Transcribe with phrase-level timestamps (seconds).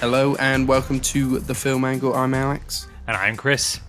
[0.00, 2.14] Hello and welcome to the Film Angle.
[2.14, 3.80] I'm Alex, And I'm Kris.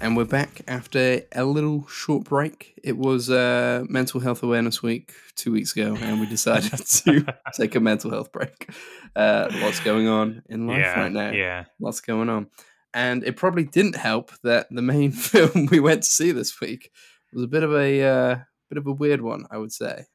[0.00, 2.80] and we're back after a little short break.
[2.82, 7.74] It was uh, Mental Health Awareness Week two weeks ago, and we decided to take
[7.74, 8.70] a mental health break.
[9.14, 11.30] Uh, lots going on in life yeah, right now.
[11.30, 11.64] yeah.
[11.78, 12.46] Lots going on,
[12.94, 16.90] and it probably didn't help that the main film we went to see this week
[17.34, 18.36] was a bit of a uh,
[18.70, 20.06] bit of a weird one, I would say.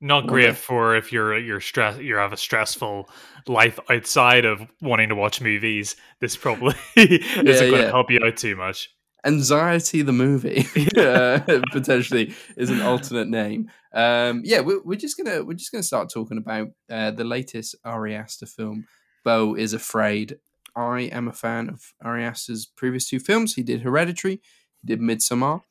[0.00, 3.08] Not great for if you're you're stress you have a stressful
[3.46, 5.96] life outside of wanting to watch movies.
[6.20, 7.86] This probably isn't going yeah.
[7.86, 8.90] to help you out too much.
[9.24, 10.66] Anxiety the movie
[10.98, 11.40] uh,
[11.72, 13.70] potentially is an alternate name.
[13.94, 17.74] Um, yeah, we're, we're just gonna we're just gonna start talking about uh, the latest
[17.84, 18.86] Ari Aster film.
[19.24, 20.36] Beau is afraid.
[20.76, 23.54] I am a fan of Ari Aster's previous two films.
[23.54, 24.42] He did Hereditary.
[24.82, 25.62] He did Midsommar.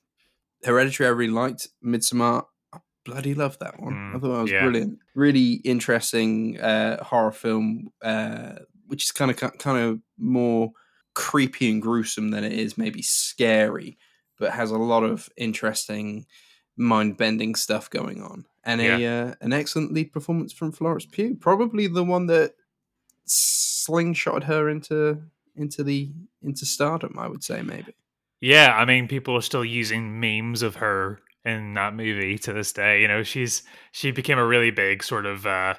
[0.63, 1.67] Hereditary, I really liked.
[1.85, 2.45] Midsommar,
[3.05, 3.93] bloody loved that one.
[3.93, 4.61] I Mm, thought that was yeah.
[4.63, 4.99] brilliant.
[5.15, 8.55] Really interesting uh, horror film, uh,
[8.87, 10.71] which is kind of kind of more
[11.13, 13.97] creepy and gruesome than it is maybe scary,
[14.39, 16.25] but has a lot of interesting,
[16.77, 21.35] mind bending stuff going on, and a uh, an excellent lead performance from Florence Pugh.
[21.39, 22.53] Probably the one that
[23.25, 25.21] slingshot her into
[25.55, 27.17] into the into stardom.
[27.17, 27.93] I would say maybe.
[28.41, 32.71] Yeah, I mean, people are still using memes of her in that movie to this
[32.71, 33.01] day.
[33.01, 35.75] You know, she's she became a really big sort of, uh,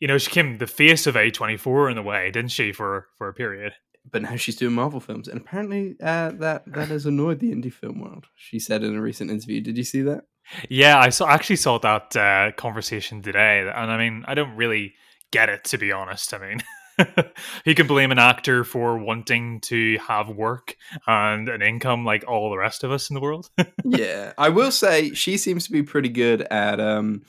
[0.00, 2.72] you know, she became the face of A twenty four in a way, didn't she?
[2.72, 3.74] For for a period.
[4.10, 7.72] But now she's doing Marvel films, and apparently uh, that that has annoyed the indie
[7.72, 8.26] film world.
[8.34, 9.60] She said in a recent interview.
[9.60, 10.24] Did you see that?
[10.68, 14.94] Yeah, I saw actually saw that uh, conversation today, and I mean, I don't really
[15.30, 16.32] get it to be honest.
[16.34, 16.60] I mean,
[17.64, 22.50] he can blame an actor for wanting to have work and an income like all
[22.50, 23.50] the rest of us in the world.
[23.84, 27.22] yeah, I will say she seems to be pretty good at um,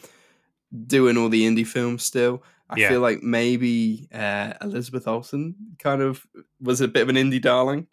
[0.88, 2.44] doing all the indie films still.
[2.70, 2.90] I Yeah.
[2.90, 6.26] feel like maybe uh, Elizabeth Olsen kind of
[6.62, 7.88] was a bit of an indie darling.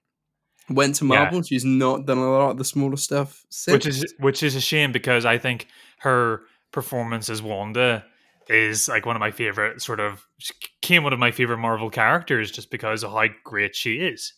[0.70, 1.08] Went to Yeah.
[1.08, 1.42] Marvel.
[1.42, 3.72] She's not done a lot of the smaller stuff since.
[3.72, 5.66] which is which is a shame because I think
[6.00, 8.04] her performance as Wanda
[8.48, 10.26] is like one of my favorite sort of
[10.82, 14.34] came one of my favorite Marvel characters just because of how great she is.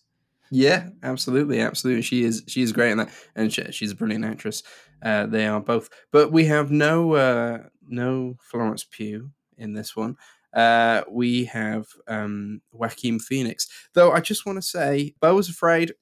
[0.51, 2.03] Yeah, absolutely, absolutely.
[2.03, 4.63] She is she is great in that, and she, she's a brilliant actress.
[5.03, 10.17] Uh, they are both, but we have no uh, no Florence Pugh in this one.
[10.53, 14.11] Uh, we have um, Joaquin Phoenix, though.
[14.11, 15.95] I just want to say, Beau was afraid.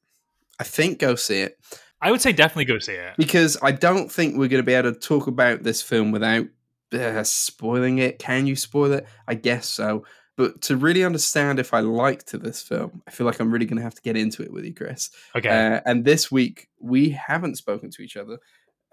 [0.59, 1.59] I think go see it
[2.01, 3.15] I would say definitely go see it.
[3.17, 6.47] because I don't think we're going to be able to talk about this film without
[6.93, 8.19] uh, spoiling it.
[8.19, 9.06] Can you spoil it?
[9.26, 10.04] I guess so.
[10.37, 13.78] But to really understand if I liked this film, I feel like I'm really going
[13.78, 15.10] to have to get into it with you, Kris.
[15.34, 15.48] Okay.
[15.48, 18.38] Uh, and this week we haven't spoken to each other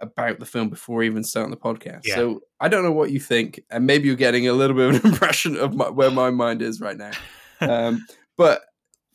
[0.01, 2.01] about the film before even starting the podcast.
[2.03, 2.15] Yeah.
[2.15, 5.05] So I don't know what you think, and maybe you're getting a little bit of
[5.05, 7.11] an impression of my, where my mind is right now.
[7.61, 8.05] Um,
[8.35, 8.63] but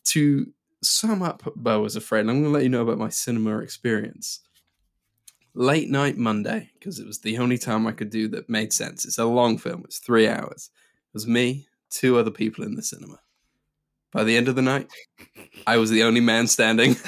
[0.07, 0.47] to
[0.83, 4.41] sum up Beau is Afraid, I'm going to let you know about my cinema experience.
[5.55, 9.05] Late night Monday, because it was the only time I could do that made sense.
[9.05, 10.71] It's a long film, it's three hours.
[10.75, 13.21] It was me, two other people in the cinema.
[14.13, 14.89] By the end of the night,
[15.67, 16.97] I was the only man standing.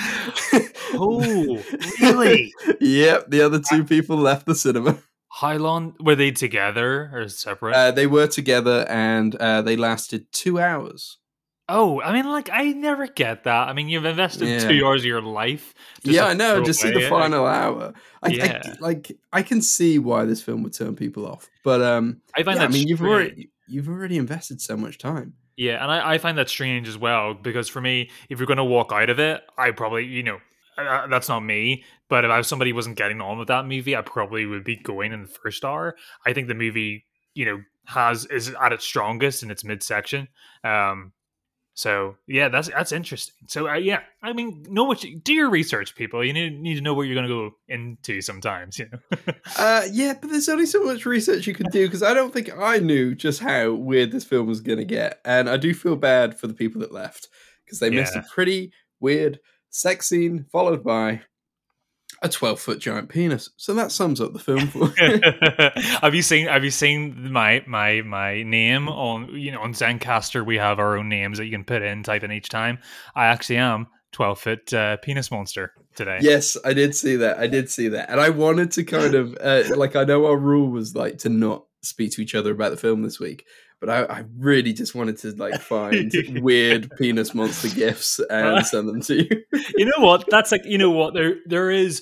[0.94, 1.62] Oh,
[2.00, 2.52] really?
[2.80, 4.98] yep, the other two people left the cinema.
[5.30, 7.74] How long were they together or separate?
[7.74, 11.18] Uh, they were together and uh, they lasted two hours.
[11.72, 13.68] Oh, I mean, like I never get that.
[13.68, 14.68] I mean, you've invested Yeah.
[14.68, 15.74] two hours of your life.
[16.02, 16.62] yeah, I know.
[16.62, 17.94] Just see the it, final hour.
[18.22, 18.62] I, Yeah.
[18.64, 22.42] I, like I can see why this film would turn people off, but um, I
[22.42, 25.34] find yeah, I that mean, you've already you've already invested so much time.
[25.56, 28.56] Yeah, and I, I find that strange as well because for me, if you're going
[28.56, 30.38] to walk out of it, I probably, you know,
[30.78, 31.84] uh, that's not me.
[32.08, 34.76] But if I was somebody wasn't getting on with that movie, I probably would be
[34.76, 35.94] going in the first hour.
[36.26, 40.28] I think the movie, you know, has is at its strongest in its midsection.
[40.64, 41.12] Um,
[41.74, 43.34] so yeah, that's that's interesting.
[43.48, 46.22] So uh, yeah, I mean, know what you do your research, people.
[46.22, 48.78] You need need to know what you're going to go into sometimes.
[48.78, 48.98] You know.
[49.58, 52.50] Uh, yeah, but there's only so much research you can do because I don't think
[52.56, 55.94] I knew just how weird this film was going to get, and I do feel
[55.94, 57.28] bad for the people that left
[57.64, 61.22] because they missed a pretty weird sex scene followed by
[62.22, 63.50] a 12 foot giant penis.
[63.56, 64.92] So that sums up the film for
[66.00, 70.46] have you seen have you seen my my my name on you know on Zencastr
[70.46, 72.78] we have our own names that you can put in type in each time.
[73.14, 76.18] I actually am twelve foot uh, penis monster today.
[76.20, 77.38] Yes, I did see that.
[77.38, 80.36] I did see that, and I wanted to kind of uh, like I know our
[80.36, 83.46] rule was like to not speak to each other about the film this week,
[83.82, 88.88] but I, I really just wanted to like find weird penis monster gifs and send
[88.88, 89.42] them to you.
[89.76, 90.24] you know what?
[90.30, 92.00] That's like you know what there there is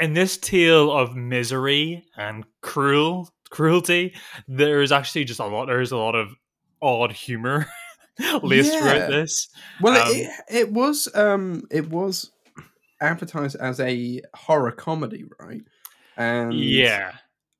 [0.00, 4.16] in this tale of misery and cruel cruelty.
[4.48, 5.66] There is actually just a lot.
[5.66, 6.34] There is a lot of
[6.82, 7.66] odd humor
[8.42, 8.78] laced Yeah.
[8.80, 9.48] throughout this.
[9.80, 12.32] Well, Um, it, it was um it was
[13.00, 15.62] advertised as a horror comedy, right?
[16.16, 17.12] And yeah,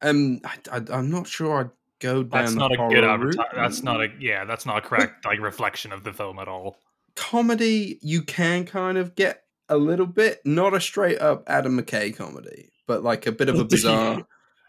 [0.03, 1.71] um, I, I, I'm not sure I'd
[2.03, 2.31] go down.
[2.43, 3.49] that's the not a good advertisement.
[3.55, 6.77] That's not a yeah, that's not a correct like reflection of the film at all.
[7.17, 7.99] comedy.
[8.03, 12.71] You can kind of get a little bit, not a straight up Adam McKay comedy,
[12.87, 14.27] but like a bit of a bizarre,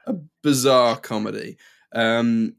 [0.07, 0.13] a
[0.43, 1.57] bizarre comedy.
[1.93, 2.55] Um,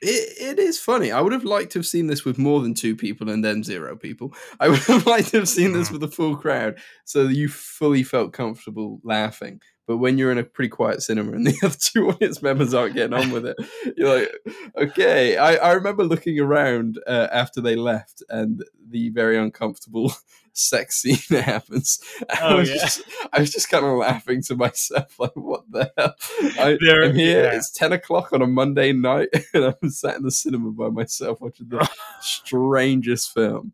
[0.00, 1.12] it, it is funny.
[1.12, 3.62] I would have liked to have seen this with more than two people and then
[3.62, 4.34] zero people.
[4.58, 5.92] I would have liked to have seen this Mhm.
[5.92, 9.60] with a full crowd so that you fully felt comfortable laughing.
[9.86, 12.94] But when you're in a pretty quiet cinema and the other two audience members aren't
[12.94, 13.56] getting on with it,
[13.96, 14.30] you're like,
[14.76, 15.36] okay.
[15.36, 20.12] I, I remember looking around uh, after they left and the very uncomfortable
[20.52, 21.98] sex scene happens.
[22.30, 22.76] I Oh, was yeah.
[22.76, 23.02] just,
[23.32, 26.14] I was just kind of laughing to myself, like, what the hell?
[26.60, 27.42] I, There- I'm here.
[27.44, 27.56] yeah.
[27.56, 31.40] It's ten o'clock on a Monday night, and I'm sat in the cinema by myself
[31.40, 31.88] watching the
[32.20, 33.72] strangest film.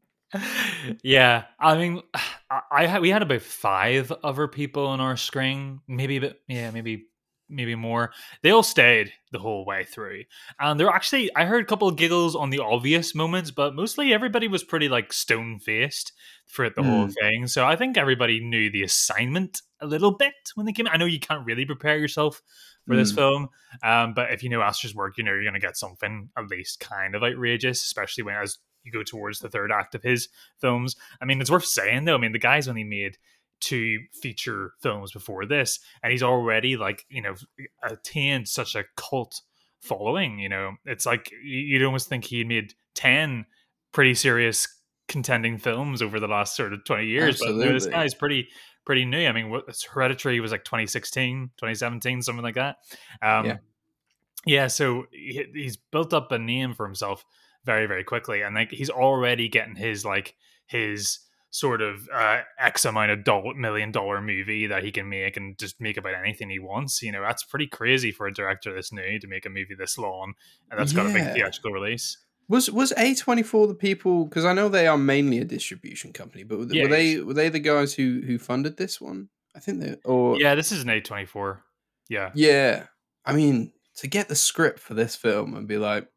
[1.03, 2.03] Yeah, I mean,
[2.51, 6.71] I, I we had about five other people in our screen, maybe a bit, yeah,
[6.71, 7.07] maybe
[7.51, 8.13] maybe more.
[8.43, 10.25] They all stayed the whole way through,
[10.61, 14.13] and they're actually I heard a couple of giggles on the obvious moments, but mostly
[14.13, 16.13] everybody was pretty like stone faced
[16.51, 17.13] throughout the whole Hmm.
[17.21, 17.47] thing.
[17.47, 20.89] So I think everybody knew the assignment a little bit when they came.
[20.89, 22.43] I know you can't really prepare yourself
[22.87, 23.17] for this Hmm.
[23.17, 23.49] film.
[23.83, 26.49] Um, but if you know Aster's work, you know you're going to get something at
[26.49, 28.59] least kind of outrageous, especially when as
[28.89, 30.97] you go towards the third act of his films.
[31.21, 32.15] I mean, it's worth saying though.
[32.15, 33.19] I mean, the guy's only made
[33.61, 37.35] two feature films before this, and he's already like you know
[37.83, 39.43] attained such a cult
[39.81, 40.39] following.
[40.39, 43.47] You know, it's like you- you'd almost think he made ten
[43.93, 44.69] pretty serious
[45.09, 48.47] contending films over the last sort of 20 years but this guy's pretty
[48.85, 49.51] pretty new i mean
[49.91, 52.77] hereditary was like 2016 2017 something like that
[53.23, 53.57] um Yeah.
[54.45, 57.25] yeah so he, he's built up a name for himself
[57.69, 60.35] very very quickly and like he's already getting his like
[60.67, 61.19] his
[61.51, 65.59] sort of uh x amount of dollar, million dollar movie that he can make and
[65.59, 68.91] just make about anything he wants you know that's pretty crazy for a director this
[68.91, 70.33] new to make a movie this long
[70.71, 72.17] and that's got a big theatrical release
[72.49, 74.25] Was was A twenty four the people?
[74.25, 77.35] Because I know they are mainly a distribution company, but were, Yeah, were they were
[77.35, 79.29] they the guys who who funded this one?
[79.55, 81.59] I think they or yeah this is an a24
[82.09, 82.87] yeah yeah.
[83.27, 86.09] I mean, to get the script for this film and be like,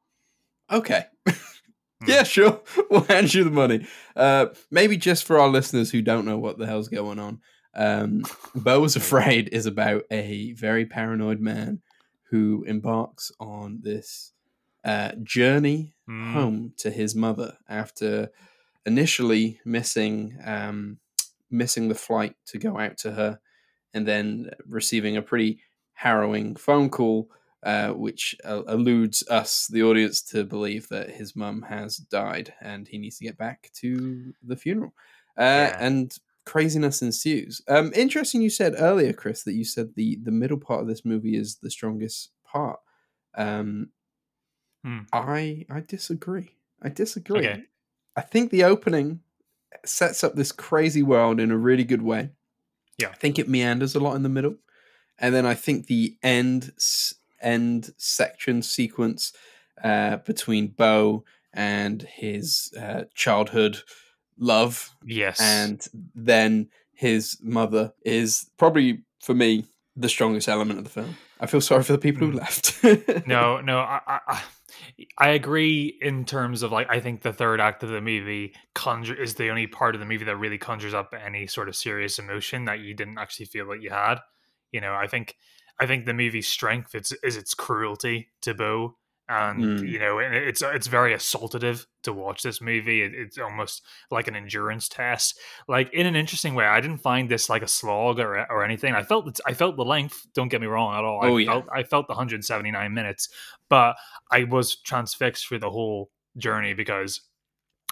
[0.71, 1.05] okay,
[2.07, 3.87] yeah, sure, we'll hand you the money.
[4.15, 7.41] Uh, maybe just for our listeners who don't know what the hell's going on,
[7.75, 8.23] um,
[8.55, 11.81] Beau was afraid is about a very paranoid man
[12.29, 14.33] who embarks on this
[14.83, 16.33] uh, journey Mm.
[16.33, 18.31] home to his mother after
[18.85, 20.97] initially missing um,
[21.49, 23.39] missing the flight to go out to her,
[23.93, 25.61] and then receiving a pretty
[25.93, 27.29] harrowing phone call,
[27.63, 32.87] uh, which uh, alludes us, the audience, to believe that his mum has died and
[32.87, 34.93] he needs to get back to the funeral.
[35.37, 35.41] Uh,
[35.71, 35.77] Yeah.
[35.79, 37.61] And craziness ensues.
[37.67, 41.05] Um, interesting, you said earlier, Kris, that you said the the middle part of this
[41.05, 42.79] movie is the strongest part.
[43.35, 43.91] Um,
[44.83, 45.01] Hmm.
[45.13, 46.55] I I disagree.
[46.81, 47.47] I disagree.
[47.47, 47.63] Okay.
[48.15, 49.19] I think the opening
[49.85, 52.31] sets up this crazy world in a really good way.
[52.97, 53.09] Yeah.
[53.09, 54.55] I think it meanders a lot in the middle,
[55.19, 56.71] and then I think the end
[57.41, 59.33] end section sequence
[59.83, 63.79] uh, between Beau and his uh, childhood
[64.37, 65.39] love, Yes.
[65.41, 71.17] and then his mother is probably for me the strongest element of the film.
[71.39, 72.39] I feel sorry for the people who Mm.
[72.39, 73.27] left.
[73.27, 74.43] no, no, I, I, I-
[75.17, 79.13] I agree in terms of like I think the third act of the movie conjure
[79.13, 82.17] is the only part of the movie that really conjures up any sort of serious
[82.19, 84.15] emotion that you didn't actually feel that you had.
[84.71, 85.35] You know, I think
[85.79, 88.97] I think the movie's strength is is its cruelty to Beau.
[89.29, 89.87] And Mm.
[89.89, 93.01] you know, and it's it's very assaultative to watch this movie.
[93.01, 96.65] It, it's almost like an endurance test, like in an interesting way.
[96.65, 98.93] I didn't find this like a slog or or anything.
[98.93, 100.27] I felt I felt the length.
[100.33, 101.21] Don't get me wrong at all.
[101.23, 101.51] Oh, I yeah.
[101.51, 103.29] felt I felt the 179 minutes,
[103.69, 103.95] but
[104.29, 107.21] I was transfixed through the whole journey because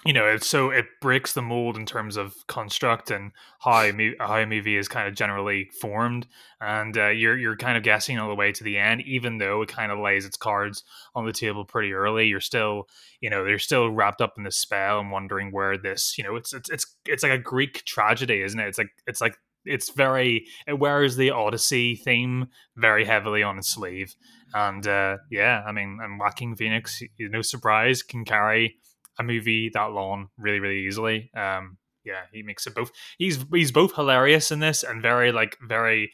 [0.06, 3.92] you know it's so it breaks the mold in terms of construct and how a,
[3.92, 6.26] mo- how a movie is kind of generally formed.
[6.60, 9.60] And uh, you're you're kind of guessing all the way to the end even though
[9.62, 12.88] it kind of lays its cards on the table pretty early you're still
[13.20, 16.36] you know they're still wrapped up in the spell and wondering where this you know
[16.36, 18.68] it's it's it's it's like a greek tragedy isn't it?
[18.68, 23.68] It's like it's like it's very it wears the odyssey theme very heavily on its
[23.68, 24.14] sleeve.
[24.54, 28.78] And uh yeah i mean and Joaquin phoenix no surprise can carry
[29.20, 33.70] a movie that long really really easily um yeah he makes it both he's he's
[33.70, 36.10] both hilarious in this and very like very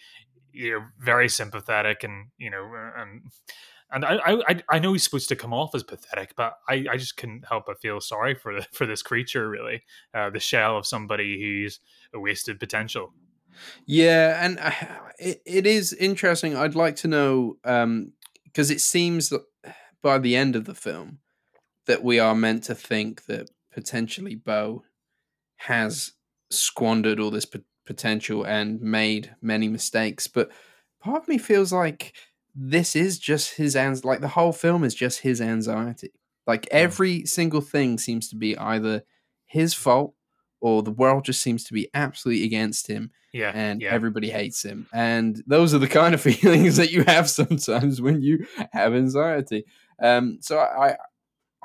[0.52, 3.22] you know very sympathetic and you know and
[3.92, 6.96] and I, I I know he's supposed to come off as pathetic, but I, I
[6.96, 9.48] just couldn't help but feel sorry for the, for this creature.
[9.48, 11.78] Really, uh, the shell of somebody who's
[12.12, 13.12] a wasted potential.
[13.86, 14.72] Yeah, and uh,
[15.20, 16.56] it, it is interesting.
[16.56, 18.12] I'd like to know because um,
[18.74, 19.42] it seems that
[20.02, 21.20] by the end of the film
[21.86, 24.84] that we are meant to think that potentially Beau
[25.56, 26.12] has
[26.50, 30.50] squandered all this p- potential and made many mistakes, but
[31.00, 32.14] part of me feels like
[32.54, 36.10] this is just his ans like the whole film is just his anxiety.
[36.46, 39.02] Like every single thing seems to be either
[39.44, 40.14] his fault
[40.60, 43.10] or the world just seems to be absolutely against him.
[43.32, 43.52] Yeah.
[43.54, 43.90] And yeah.
[43.92, 44.86] everybody hates him.
[44.92, 49.64] And those are the kind of feelings that you have sometimes when you have anxiety.
[50.02, 50.96] Um, so I,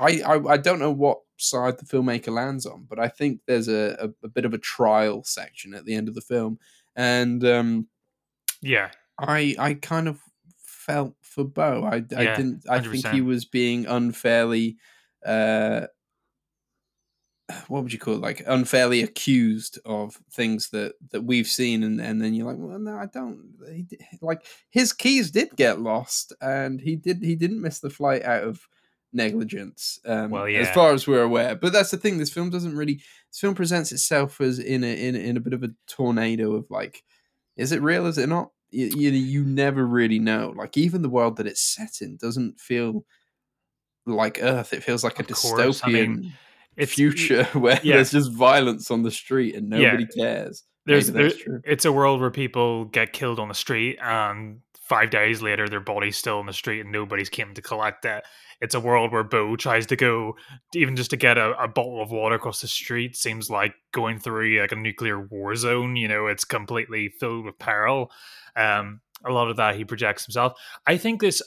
[0.01, 3.67] I, I, I don't know what side the filmmaker lands on, but I think there's
[3.67, 6.59] a, a, a bit of a trial section at the end of the film.
[6.95, 7.87] And um,
[8.61, 10.19] yeah, I I kind of
[10.57, 11.83] felt for Beau.
[11.83, 12.65] I, I Yeah, didn't.
[12.69, 14.77] I think he was being unfairly.
[15.25, 15.87] Uh,
[17.67, 18.21] what would you call it?
[18.21, 22.79] Like unfairly accused of things that that we've seen, and and then you're like, well,
[22.79, 23.55] no, I don't.
[23.67, 23.87] He,
[24.21, 28.43] like his keys did get lost, and he did he didn't miss the flight out
[28.43, 28.67] of
[29.13, 29.99] negligence.
[30.05, 31.55] Um, Well, as far as we're aware.
[31.55, 32.17] But that's the thing.
[32.17, 32.95] This film doesn't really.
[33.31, 36.53] This film presents itself as in a in a, in a bit of a tornado
[36.53, 37.03] of like,
[37.57, 38.05] is it real?
[38.05, 38.51] Is it not?
[38.69, 40.53] You, you you never really know.
[40.55, 43.05] Like even the world that it's set in doesn't feel
[44.05, 44.73] like Earth.
[44.73, 46.21] It feels like a Of course, I dystopian
[46.77, 47.95] mean, future where yeah.
[47.95, 49.91] there's just violence on the street and Yeah.
[49.91, 50.63] nobody cares.
[50.85, 51.61] There's there, true.
[51.63, 54.61] it's a world where people get killed on the street and
[54.91, 58.23] five days later their body's still on the street and nobody's came to collect it.
[58.59, 60.35] It's a world where Beau tries to go
[60.75, 64.19] even just to get a, a bottle of water across the street seems like going
[64.19, 65.95] through like a nuclear war zone.
[65.95, 68.11] You know, it's completely filled with peril.
[68.55, 70.53] Um, a lot of that he projects himself.
[70.85, 71.41] I think this.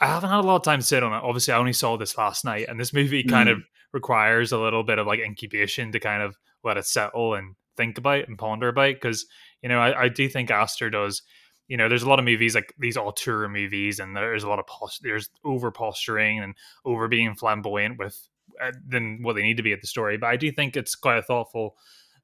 [0.00, 1.24] I haven't had a lot of time to sit on it.
[1.24, 4.84] Obviously, I only saw this last night, and this movie kind of requires a little
[4.84, 8.68] bit of like incubation to kind of let it settle and think about and ponder
[8.68, 8.94] about.
[8.94, 9.24] Because
[9.62, 11.22] you know, I, I do think Aster does.
[11.68, 14.58] You know, there's a lot of movies like these auteur movies, and there's a lot
[14.58, 16.54] of post- there's over posturing and
[16.84, 18.28] over being flamboyant with
[18.62, 20.16] uh, than what they need to be at the story.
[20.18, 21.76] But I do think it's quite a thoughtful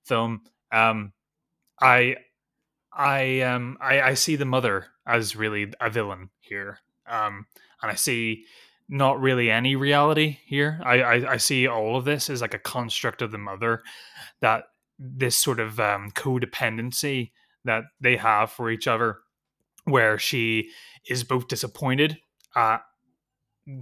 [0.05, 0.43] film.
[0.73, 1.13] Um,
[1.81, 2.17] I,
[2.93, 7.47] I, um, I, I see the mother as really a villain here, um,
[7.83, 8.45] and I see
[8.89, 10.81] not really any reality here.
[10.85, 13.83] I, I, I see all of this as like a construct of the mother
[14.41, 14.65] that
[14.99, 17.33] this sort of um, codependency
[17.65, 19.19] that they have for each other,
[19.85, 20.71] where she
[21.09, 22.19] is both disappointed
[22.57, 22.83] at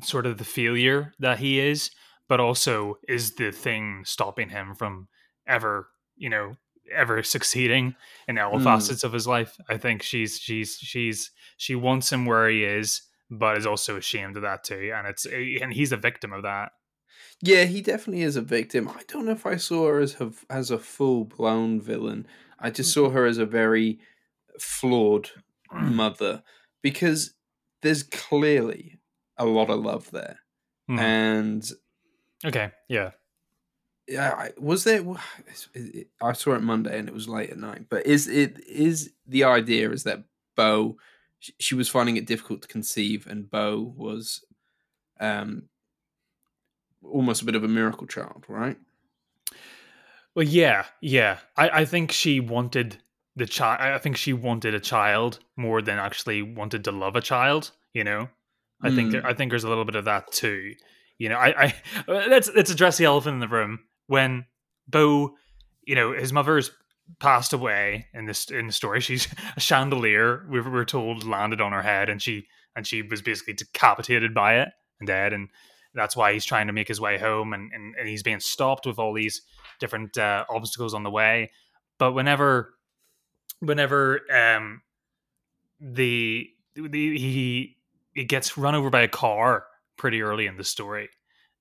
[0.03, 1.91] sort of the failure that he is,
[2.29, 5.09] but also is the thing stopping him from
[5.47, 6.57] ever, you know,
[6.95, 7.95] ever succeeding
[8.29, 8.65] in all Mm.
[8.65, 9.57] facets of his life.
[9.69, 14.37] I think she's she's she's she wants him where he is, but is also ashamed
[14.37, 16.73] of that too, and it's and he's a victim of that.
[17.45, 18.89] Yeah, he definitely is a victim.
[18.89, 22.27] I don't know if I saw her as a, as a full blown villain.
[22.61, 23.99] I just saw her as a very
[24.61, 25.29] flawed
[25.73, 26.43] mother
[26.83, 27.35] because
[27.81, 28.99] there's clearly
[29.37, 30.39] a lot of love there,
[30.89, 30.99] Mhm.
[31.01, 31.71] and
[32.45, 33.11] Okay, yeah,
[34.07, 35.03] yeah, I- was there?
[36.21, 37.87] I saw it Monday and it was late at night.
[37.89, 40.97] But is it is the idea is that Beau
[41.41, 44.45] she- she was finding it difficult to conceive, and Beau was
[45.19, 45.69] um
[47.05, 48.77] almost a bit of a miracle child, right?
[50.35, 51.39] Well, yeah, yeah.
[51.57, 52.99] I, I think she wanted
[53.37, 53.81] the child.
[53.81, 57.71] I think she wanted a child more than actually wanted to love a child.
[57.93, 58.29] You know,
[58.83, 59.13] I think Mm.
[59.13, 60.73] there, I think there's a little bit of that too.
[61.19, 61.75] You know, I, I
[62.09, 64.47] let's let's address the elephant in the room when
[64.89, 65.35] Beau,
[65.85, 66.71] you know, his mother's
[67.21, 69.01] passed away in this in the story.
[69.01, 70.47] She's a chandelier.
[70.49, 74.61] We were told landed on her head, and she and she was basically decapitated by
[74.61, 75.35] it and dead.
[75.35, 75.51] And
[75.95, 78.87] that's why he's trying to make his way home, and and, and he's being stopped
[78.87, 79.43] with all these
[79.81, 81.51] different uh, obstacles on the way.
[81.99, 82.75] But whenever,
[83.61, 84.83] whenever um,
[85.81, 87.77] the, the he
[88.15, 91.09] he gets run over by a car pretty early in the story,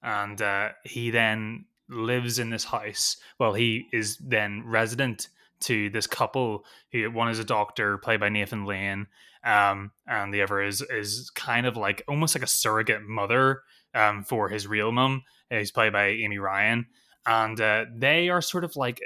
[0.01, 3.17] and uh, he then lives in this house.
[3.39, 5.27] Well, he is then resident
[5.61, 6.65] to this couple.
[6.91, 9.07] Who one is a doctor played by Nathan Lane,
[9.43, 14.23] um, and the other is is kind of like almost like a surrogate mother um,
[14.23, 15.23] for his real mum.
[15.49, 16.85] He's played by Amy Ryan,
[17.25, 19.01] and uh, they are sort of like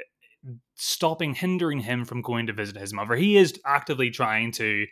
[0.75, 3.15] stopping, hindering him from going to visit his mother.
[3.15, 4.85] He is actively trying to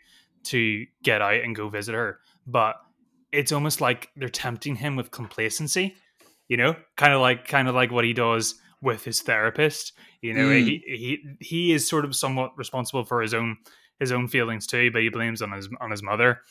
[0.46, 2.76] to get out and go visit her, but
[3.32, 5.96] it's almost like they're tempting him with complacency.
[6.50, 9.94] You know, kind of like kind of like what he does with his therapist.
[10.22, 10.64] You know, Mm.
[10.66, 13.58] he he he is sort of somewhat responsible for his own
[14.00, 16.42] his own feelings too, but he blames on his on his mother.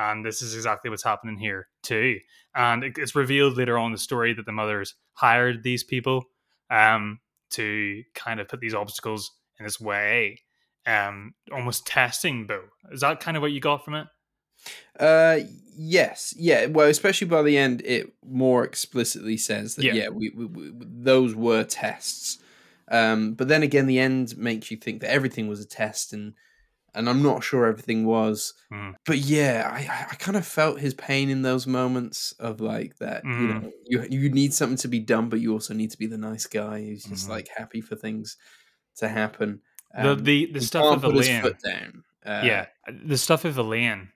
[0.00, 2.18] And this is exactly what's happening here too.
[2.54, 6.24] And it, it's revealed later on in the story that the mothers hired these people
[6.70, 10.40] um, to kind of put these obstacles in this way,
[10.86, 12.62] um, almost testing Beau.
[12.90, 14.06] Is that kind of what you got from it?
[14.98, 15.40] Uh,
[15.76, 16.66] yes, yeah.
[16.66, 20.08] Well, especially by the end, it more explicitly says that yeah, Yeah.
[20.08, 22.38] we, we, we those were tests.
[22.90, 26.34] Um, but then again, the end makes you think that everything was a test, and
[26.94, 28.54] and I'm not sure everything was.
[28.72, 28.94] Mm.
[29.06, 33.24] But yeah, I I- kind of felt his pain in those moments of like that.
[33.24, 33.62] You Mm.
[33.62, 36.18] know, you you need something to be done, but you also need to be the
[36.18, 37.30] nice guy who's just Mhm.
[37.30, 38.36] like happy for things
[38.96, 39.62] to happen.
[39.94, 42.02] the Um, the the he stuff of put his Elaine.
[42.24, 42.66] Uh, yeah,
[43.06, 44.12] the stuff of Elaine,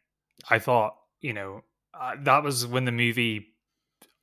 [0.51, 1.65] I thought, you know,
[1.95, 3.55] uh, that was when the movie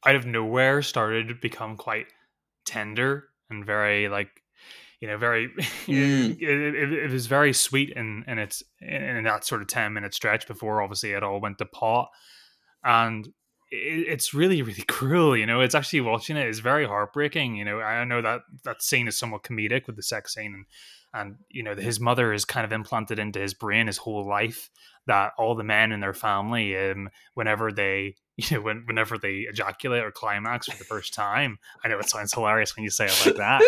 [0.05, 2.07] out of nowhere started to become quite
[2.65, 4.41] tender and very like,
[5.01, 5.49] you know, very.
[5.87, 6.39] Mm.
[6.39, 9.93] it, it, it was very sweet and in its in, in that sort of ten
[9.93, 12.09] minute stretch before obviously it all went to pot,
[12.83, 13.27] and
[13.71, 15.35] it, it's really really cruel.
[15.35, 17.55] You know, it's actually watching it is very heartbreaking.
[17.55, 20.65] You know, I know that that scene is somewhat comedic with the sex scene and
[21.13, 24.69] and you know his mother is kind of implanted into his brain his whole life
[25.07, 29.45] that all the men in their family um whenever they you know when, whenever they
[29.49, 33.05] ejaculate or climax for the first time i know it sounds hilarious when you say
[33.05, 33.61] it like that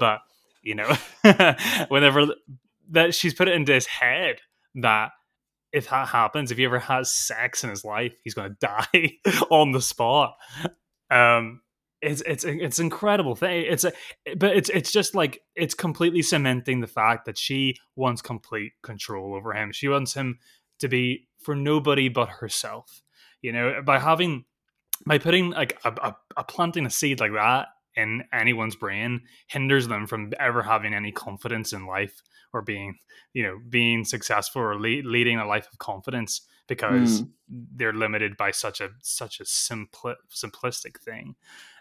[0.00, 0.20] but
[0.68, 0.94] you know
[1.88, 2.26] whenever
[2.90, 4.36] that she's put it into his head
[4.74, 5.10] that
[5.72, 9.12] if that happens if he ever has sex in his life he's going to die
[9.50, 10.36] on the spot.
[11.10, 11.62] Um
[12.00, 13.64] it's it's it's incredible thing.
[13.68, 13.92] It's a
[14.36, 19.34] but it's it's just like it's completely cementing the fact that she wants complete control
[19.34, 19.72] over him.
[19.72, 20.38] She wants him
[20.78, 23.02] to be for nobody but herself
[23.42, 23.82] you know?
[23.84, 24.44] By having
[25.06, 27.68] by putting like a, a, a planting a seed like that
[27.98, 32.96] in anyone's brain hinders them from ever having any confidence in life or being
[33.34, 38.50] you know being successful or le- leading a life of confidence because they're limited by
[38.50, 41.34] such a such a simpli- simplistic thing.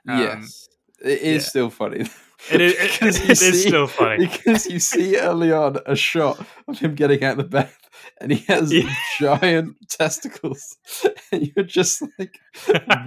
[0.08, 0.70] Um, yes,
[1.04, 1.50] it is yeah.
[1.50, 2.06] still funny.
[2.52, 6.44] it is, it, it you see- still funny because you see early on a shot
[6.68, 7.78] of him getting out of the bath
[8.22, 8.94] and he has Yeah.
[9.20, 10.78] giant testicles
[11.32, 12.40] and you're just like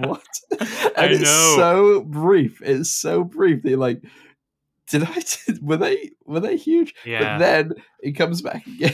[0.01, 0.23] what
[0.61, 1.55] and I it's know.
[1.57, 4.03] so brief it's so brief they're like
[4.89, 5.23] did i
[5.63, 7.73] were they were they huge yeah but then
[8.03, 8.93] it comes back again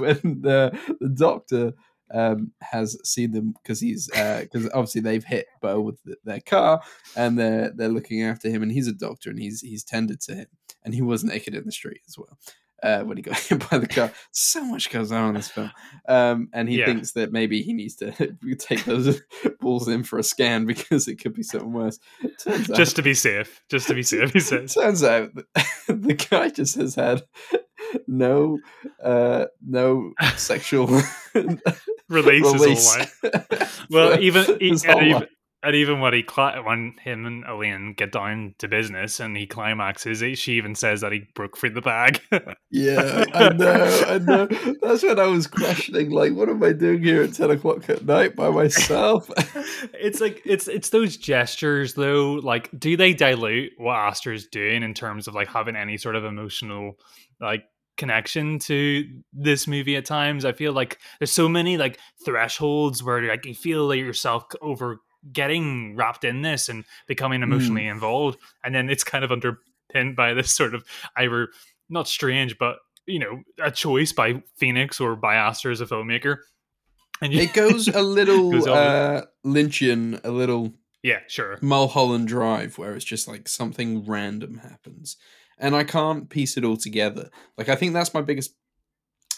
[0.00, 1.72] when the the doctor
[2.12, 6.82] um, has seen them because he's because obviously they've hit Beau with th- their car
[7.16, 10.34] and they're they're looking after him and he's a doctor and he's he's tended to
[10.34, 10.46] him
[10.84, 12.38] and he was naked in the street as well
[12.82, 14.12] uh, when he got hit by the car.
[14.30, 15.70] So much goes on in this film,
[16.08, 16.86] um, and he Yeah.
[16.86, 18.12] thinks that maybe he needs to
[18.58, 19.20] take those
[19.60, 21.98] balls in for a scan because it could be something worse.
[22.38, 25.30] Turns out, just to be safe just to be safe he says turns out
[25.88, 27.22] the guy just has had
[28.06, 28.58] no
[29.02, 30.86] uh no sexual
[32.08, 32.94] release release.
[32.94, 33.00] whole
[33.32, 35.26] life well even, e- and even
[35.62, 39.46] and even when he cli- when him and Elaine get down to business and he
[39.48, 42.20] climaxes, he- she even says that he broke through the bag.
[42.70, 44.46] Yeah, I know, I know.
[44.82, 48.04] That's when I was questioning, like, what am I doing here at ten o'clock at
[48.04, 49.30] night by myself?
[49.94, 52.34] it's like it's it's those gestures though.
[52.34, 56.24] Like, do they dilute what Aster's doing in terms of like having any sort of
[56.24, 56.98] emotional
[57.40, 57.64] like
[57.96, 60.44] connection to this movie at times?
[60.44, 65.00] I feel like there's so many like thresholds where like you feel like yourself over
[65.32, 70.34] getting wrapped in this and becoming emotionally involved, and then it's kind of underpinned by
[70.34, 70.84] this sort of
[71.16, 71.48] either
[71.88, 76.38] not strange, but you know, a choice by Phoenix or by Aster as a filmmaker.
[77.22, 81.58] And you, it goes a little Goes uh, Lynchian, a little yeah, sure.
[81.62, 85.16] Mulholland Drive, where it's just like something random happens,
[85.58, 87.30] and I can't piece it all together.
[87.56, 88.54] Like I think that's my biggest,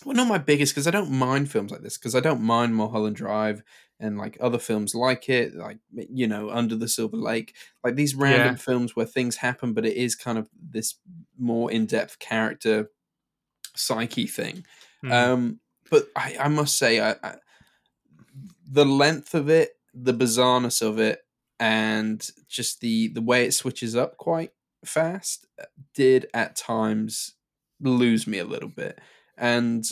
[0.05, 2.75] well, not my biggest, because I don't mind films like this, because I don't mind
[2.75, 3.63] Mulholland Drive
[4.01, 8.15] and like other films like it, like you know, Under the Silver Lake, like these
[8.15, 8.57] random Yeah.
[8.57, 10.95] films where things happen, but it is kind of this
[11.37, 12.91] more in depth character
[13.75, 14.65] psyche thing.
[15.05, 15.13] Mm.
[15.13, 17.37] Um, but I, I must say, I, I,
[18.71, 21.21] the length of it, the bizarreness of it,
[21.59, 24.53] and just the the way it switches up quite
[24.85, 25.65] fast uh,
[25.95, 27.35] did at times
[27.81, 28.99] lose me a little bit.
[29.37, 29.85] And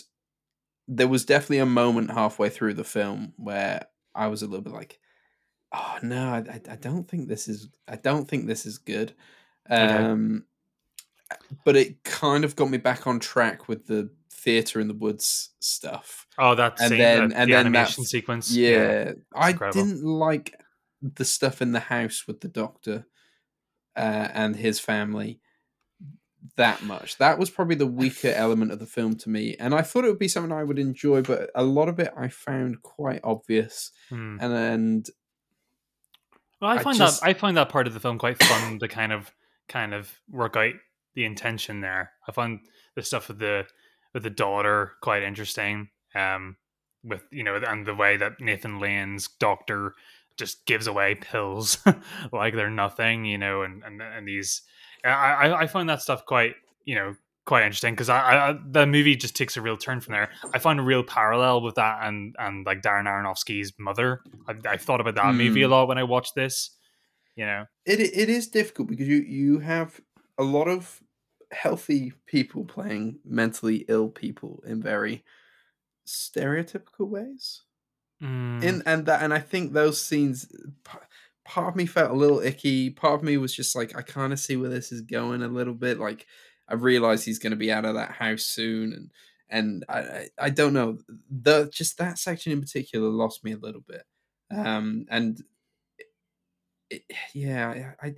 [0.89, 4.73] there was definitely a moment halfway through the film where I was a little bit
[4.73, 4.99] like,
[5.73, 7.69] "Oh no, I, I, I don't think this is.
[7.89, 9.13] I don't think this is good."
[9.71, 9.83] Okay.
[9.83, 10.45] Um,
[11.65, 15.51] but it kind of got me back on track with the theater in the woods
[15.59, 16.27] stuff.
[16.39, 18.53] oh, that and scene, then- the, and the then animation that's- sequence.
[18.55, 19.85] Yeah, I incredible.
[19.85, 20.55] didn't like
[21.03, 23.07] the stuff in the house with the doctor
[23.97, 25.41] uh, and his family.
[26.57, 27.19] that much.
[27.19, 30.09] That was probably the weaker element of the film to me, and I thought it
[30.09, 33.91] would be something I would enjoy, but a lot of it I found quite obvious,
[34.11, 34.39] Hmm.
[34.41, 35.07] and and
[36.61, 38.79] Well, I I find just- that I find that part of the film quite fun
[38.79, 39.33] to kind of
[39.69, 40.75] kind of work out
[41.15, 42.13] the intention there.
[42.29, 42.61] I find
[42.95, 43.67] the stuff with the
[44.15, 45.91] with the daughter quite interesting.
[46.15, 46.57] Um,
[47.05, 49.95] with you know, and the way that Nathan Lane's doctor
[50.37, 51.79] just gives away pills
[52.33, 54.63] like they're nothing, you know, and and and these,
[55.05, 59.17] I I, find that stuff quite you know quite interesting because I, I the movie
[59.17, 60.31] just takes a real turn from there.
[60.53, 64.21] I find a real parallel with that and and like Darren Aronofsky's Mother.
[64.49, 65.73] I, I thought about that movie a Hmm.
[65.73, 66.71] lot when I watched this.
[67.37, 70.01] You know, it it is difficult because you you have
[70.39, 71.03] a lot of
[71.53, 75.23] healthy people playing mentally ill people in very
[76.07, 77.63] stereotypical ways.
[78.21, 80.51] Mm, in and that and i think those scenes
[81.45, 84.33] part of me felt a little icky part of me was just like i kind
[84.33, 86.27] of see where this is going a little bit like
[86.69, 89.11] i realize he's going to be out of that house soon and
[89.49, 90.99] and I, I don't know
[91.31, 94.03] the just that section in particular lost me a little bit
[94.65, 95.43] um and
[96.91, 98.15] it, yeah I, I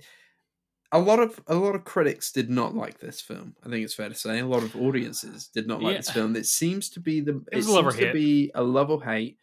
[0.91, 3.55] a lot of a lot of critics did not like this film.
[3.63, 5.97] I think it's fair to say a lot of audiences did not like Yeah.
[5.97, 6.35] this film.
[6.35, 8.89] It seems to be the it, was a love or seems to be a love
[8.89, 9.39] or hate,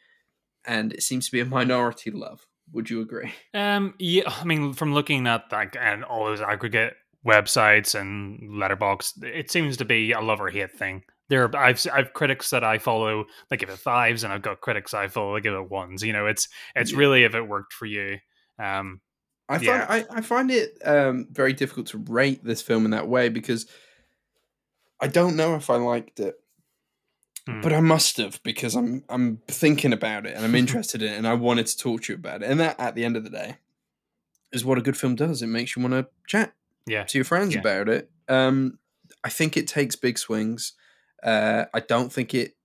[0.66, 2.46] and it seems to be a minority love.
[2.72, 3.33] Would you agree?
[3.55, 6.94] Um, yeah, I mean, from looking at like and all those aggregate
[7.26, 11.02] websites and Letterboxd, it seems to be a love or hate thing.
[11.29, 14.61] There, are, I've I've critics that I follow that give it fives, and I've got
[14.61, 16.02] critics I follow that give it ones.
[16.02, 16.98] You know, it's it's Yeah.
[16.98, 18.18] really if it worked for you.
[18.59, 19.00] Um,
[19.48, 19.87] I Yeah.
[19.87, 23.29] find I, I find it um, very difficult to rate this film in that way
[23.29, 23.66] because
[25.00, 26.37] I don't know if I liked it,
[27.49, 27.61] Hmm.
[27.61, 31.17] but I must have because I'm I'm thinking about it and I'm interested in it
[31.17, 32.51] and I wanted to talk to you about it.
[32.51, 33.57] And that, at the end of the day,
[34.53, 35.43] is what a good film does.
[35.43, 36.55] It makes you want to chat
[36.87, 37.61] yeah, to your friends Yeah.
[37.61, 38.11] about it.
[38.29, 38.79] Um,
[39.23, 40.73] I think it takes big swings.
[41.23, 42.57] Uh, I don't think it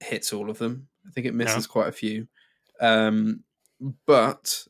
[0.00, 0.88] hits all of them.
[1.06, 2.26] I think it misses quite a few.
[2.80, 3.44] Um,
[4.06, 4.66] but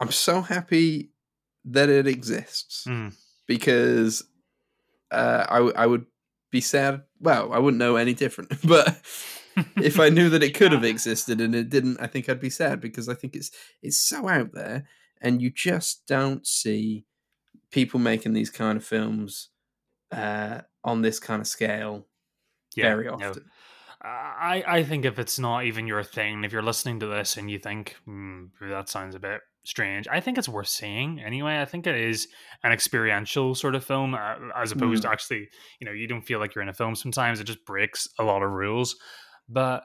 [0.00, 1.10] I'm so happy
[1.64, 3.14] that it exists Mm.
[3.46, 4.24] because
[5.10, 6.06] uh, I, w- I would
[6.54, 7.02] be sad.
[7.20, 8.88] Well, I wouldn't know any different, but
[9.76, 12.48] if I knew that it could have existed and it didn't, I think I'd be
[12.48, 13.50] sad because I think it's
[13.82, 14.86] it's so out there,
[15.20, 17.04] and you just don't see
[17.72, 19.48] people making these kind of films
[20.12, 22.06] uh, on this kind of scale
[22.76, 23.14] yeah, very no.
[23.14, 23.44] often.
[24.06, 27.50] I, I think if it's not even your thing, if you're listening to this and
[27.50, 31.60] you think hmm, that sounds a bit strange, I think it's worth seeing anyway.
[31.60, 32.28] I think it is
[32.62, 35.48] an experiential sort of film uh, as opposed to actually,
[35.80, 37.40] you know, you don't feel like you're in a film sometimes.
[37.40, 38.96] It just breaks a lot of rules.
[39.48, 39.84] But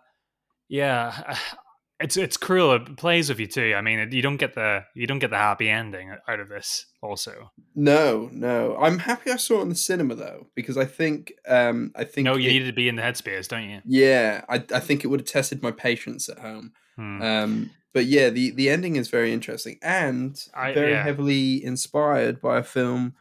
[0.67, 1.35] yeah,
[1.99, 2.73] it's it's cruel.
[2.75, 3.73] It plays with you too.
[3.75, 6.85] I mean, you don't get the you don't get the happy ending out of this.
[7.01, 11.31] Also, No, no, I'm happy I saw it in the cinema though because I think
[11.47, 13.81] um, I think no, you it- needed to be in the headspace, don't you?
[13.85, 16.73] yeah, I, I think it would have tested my patience at home.
[16.97, 17.21] Hmm.
[17.21, 21.03] Um, but yeah, the the ending is very interesting and I- very yeah.
[21.03, 23.15] heavily inspired by a film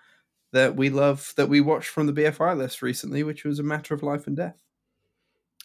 [0.53, 3.95] that we love that we watched from the BFI list recently, which was a matter
[3.95, 4.57] of life and death.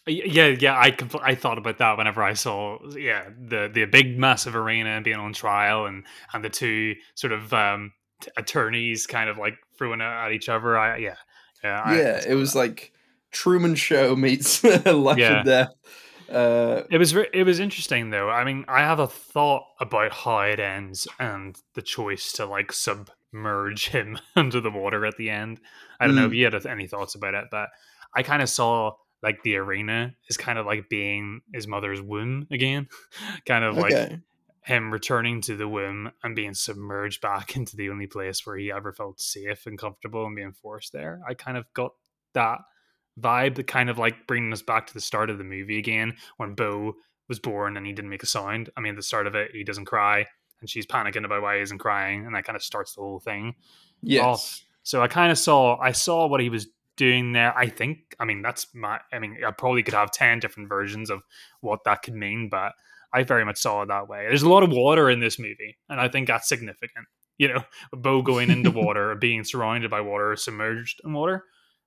[0.06, 4.18] Yeah, yeah, I compl- I thought about that whenever I saw yeah the the big
[4.18, 9.06] massive arena and being on trial and and the two sort of um t- attorneys
[9.06, 10.76] kind of like throwing it at each other.
[10.76, 11.14] I yeah
[11.62, 12.58] yeah I- yeah, it was that.
[12.58, 12.92] like
[13.32, 15.36] Truman Show meets life Yeah.
[15.38, 15.68] and death.
[16.30, 18.30] Uh, it was ver- it was interesting though.
[18.30, 22.72] I mean, I have a thought about how it ends and the choice to like
[22.72, 25.60] submerge him under the water at the end.
[26.00, 26.36] I don't know if Mm.
[26.36, 27.68] you had any thoughts about it, but
[28.14, 32.46] I kind of saw like the arena is kind of like being his mother's womb
[32.50, 32.88] again,
[33.46, 34.20] kind of like
[34.62, 38.72] him returning to the womb and being submerged back into the only place where he
[38.72, 41.20] ever felt safe and comfortable and being forced there.
[41.28, 41.92] I kind of got
[42.32, 42.58] that
[43.20, 46.14] vibe, that kind of like bringing us back to the start of the movie again
[46.36, 46.94] when Beau
[47.28, 48.70] was born and he didn't make a sound.
[48.76, 50.26] I mean, at the start of it, he doesn't cry
[50.60, 53.20] and she's panicking about why he isn't crying, and that kind of starts the whole
[53.20, 53.54] thing.
[53.56, 54.64] Oh, yes.
[54.82, 57.56] So I kind of saw, I saw what he was doing there.
[57.56, 61.10] I think, I mean, that's my, I mean, I probably could have 10 different versions
[61.10, 61.20] of
[61.60, 62.72] what that could mean, but
[63.12, 64.24] I very much saw it that way.
[64.26, 67.06] There's a lot of water in this movie, and I think that's significant.
[67.36, 71.44] You know, Beau going into water, being surrounded by water, submerged in water.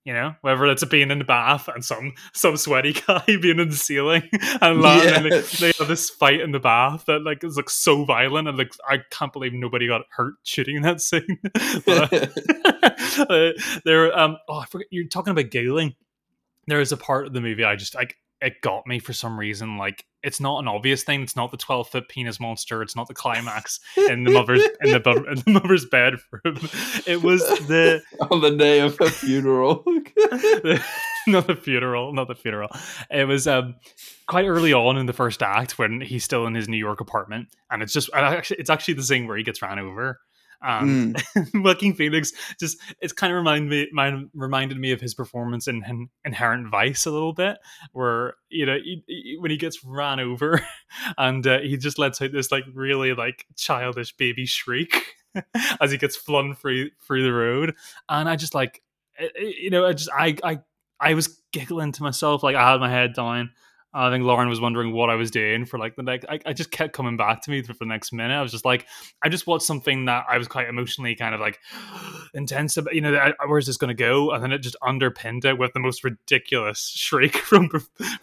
[0.07, 3.59] You know, whether it's a being in the bath and some some sweaty guy being
[3.59, 4.23] in the ceiling
[4.61, 7.69] and landing, and they, they have this fight in the bath that like is like
[7.69, 11.39] so violent and like I can't believe nobody got hurt shooting that scene.
[11.85, 12.31] But-
[13.29, 13.51] uh,
[13.83, 15.93] there um oh I forget you're talking about giggling.
[16.67, 19.37] There is a part of the movie I just like it got me for some
[19.37, 19.75] reason.
[19.75, 21.21] Like it's not an obvious thing.
[21.21, 22.81] It's not the twelve foot penis monster.
[22.81, 26.19] It's not the climax in the mother's in the, bu- in the mother's bedroom.
[27.07, 29.83] It was the on the day of her funeral.
[31.27, 32.69] not the funeral, not the funeral.
[33.09, 33.75] It was um
[34.27, 37.47] quite early on in the first act when he's still in his New York apartment,
[37.71, 40.19] and it's just and actually it's actually the scene where he gets ran over.
[40.61, 41.63] Um, Mm.
[41.63, 45.83] Joaquin Phoenix just it's kind of remind me mind, reminded me of his performance in,
[45.87, 47.57] in Inherent Vice a little bit,
[47.91, 50.61] where you know he, he- when he gets ran over
[51.17, 54.95] and uh, he just lets out this like really like childish baby shriek
[55.79, 57.75] as he gets flung through through the road,
[58.09, 58.81] and I just like
[59.19, 60.59] eh, eh, you know I just I I
[60.99, 63.51] I was giggling to myself like I had my head down.
[63.99, 66.25] I think Lauren was wondering what I was doing for like the next.
[66.29, 68.35] I, I just kept coming back to me for the next minute.
[68.35, 68.85] I was just like,
[69.23, 71.59] I just watched something that I was quite emotionally kind of like
[72.33, 72.93] intense about.
[72.93, 74.31] You know, I, oh, where's this going to go?
[74.31, 77.69] And then it just underpinned it with the most ridiculous shriek from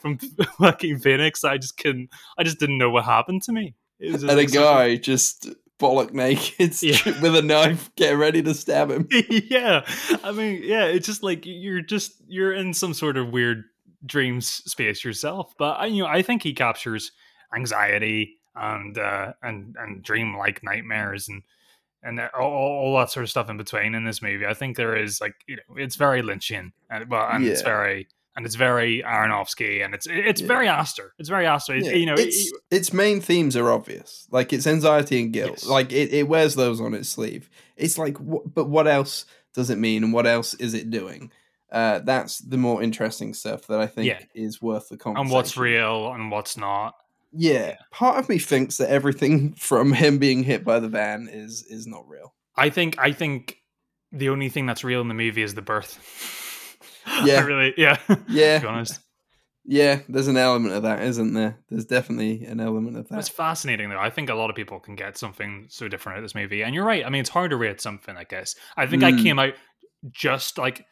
[0.00, 0.18] from
[0.58, 1.44] fucking Phoenix.
[1.44, 2.10] I just couldn't.
[2.38, 3.74] I just didn't know what happened to me.
[3.98, 5.48] It was just and a like such guy just
[5.80, 7.20] bollock naked Yeah.
[7.20, 9.08] with a knife, getting ready to stab him.
[9.10, 9.84] yeah
[10.22, 13.64] i mean yeah it's just like you're just you're in some sort of weird
[14.06, 17.12] dreams space yourself but I, you know i think he captures
[17.54, 21.42] anxiety and uh and and dream like nightmares and
[22.02, 24.96] and all, all that sort of stuff in between in this movie i think there
[24.96, 29.02] is like you know it's very lynchian and well and it's very and it's very
[29.06, 30.46] aronofsky and it's it's Yeah.
[30.48, 34.26] very aster it's very aster It's- Yeah, you know its its main themes are obvious.
[34.30, 35.50] Like it's anxiety and guilt.
[35.62, 35.66] Yes.
[35.66, 37.48] Like it, it wears those on its sleeve.
[37.76, 41.30] It's like, wh- but what else does it mean, and what else is it doing?
[41.74, 44.20] Uh, that's the more interesting stuff that I think Yeah.
[44.34, 45.26] is worth the conversation.
[45.26, 46.94] and what's real and what's not
[47.32, 51.64] Yeah, part of me thinks that everything from him being hit by the van is
[51.68, 52.32] is not real.
[52.56, 53.56] I think I think
[54.12, 55.98] the only thing that's real in the movie is the birth.
[57.24, 57.44] Yeah.
[57.44, 57.96] Really, yeah.
[58.06, 58.98] to be Yeah, honest,
[59.64, 60.00] yeah.
[60.08, 61.58] There's an element of that, isn't there?
[61.68, 63.18] There's definitely an element of that.
[63.18, 63.98] it's fascinating though.
[63.98, 66.62] I think a lot of people can get something so different out of this movie,
[66.62, 67.04] and you're right.
[67.04, 68.16] I mean, it's hard to rate something.
[68.16, 69.22] I guess I think I Mm.
[69.22, 69.54] came out
[70.12, 70.86] just like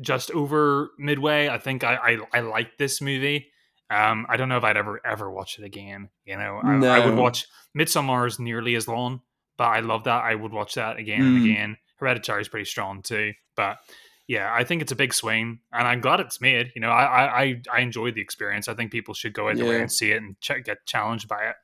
[0.00, 1.48] just over midway.
[1.48, 3.48] I think I I, I liked this movie.
[3.90, 6.08] Um, I don't know if I'd ever ever watch it again.
[6.24, 7.22] You know, I, I would No.
[7.22, 9.20] watch Midsommar's nearly as long,
[9.56, 10.22] but I love that.
[10.24, 11.50] I would watch that again and Mm.
[11.52, 11.76] again.
[11.96, 13.78] Hereditary is pretty strong too, but
[14.26, 16.70] yeah, I think it's a big swing, and I'm glad it's made.
[16.76, 18.68] You know, I I I, enjoyed the experience.
[18.68, 19.72] I think people should go out Yeah.
[19.72, 21.56] and see it and ch- get challenged by it,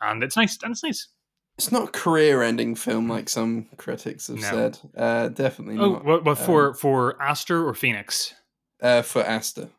[0.00, 0.58] and it's nice.
[0.62, 1.08] And it's nice.
[1.56, 4.42] It's not a career-ending film like some critics have No.
[4.42, 4.78] said.
[4.96, 6.04] Uh, definitely Oh, not.
[6.04, 8.34] well, well for Um, for Aster or Phoenix?
[8.82, 9.70] uh, for Aster.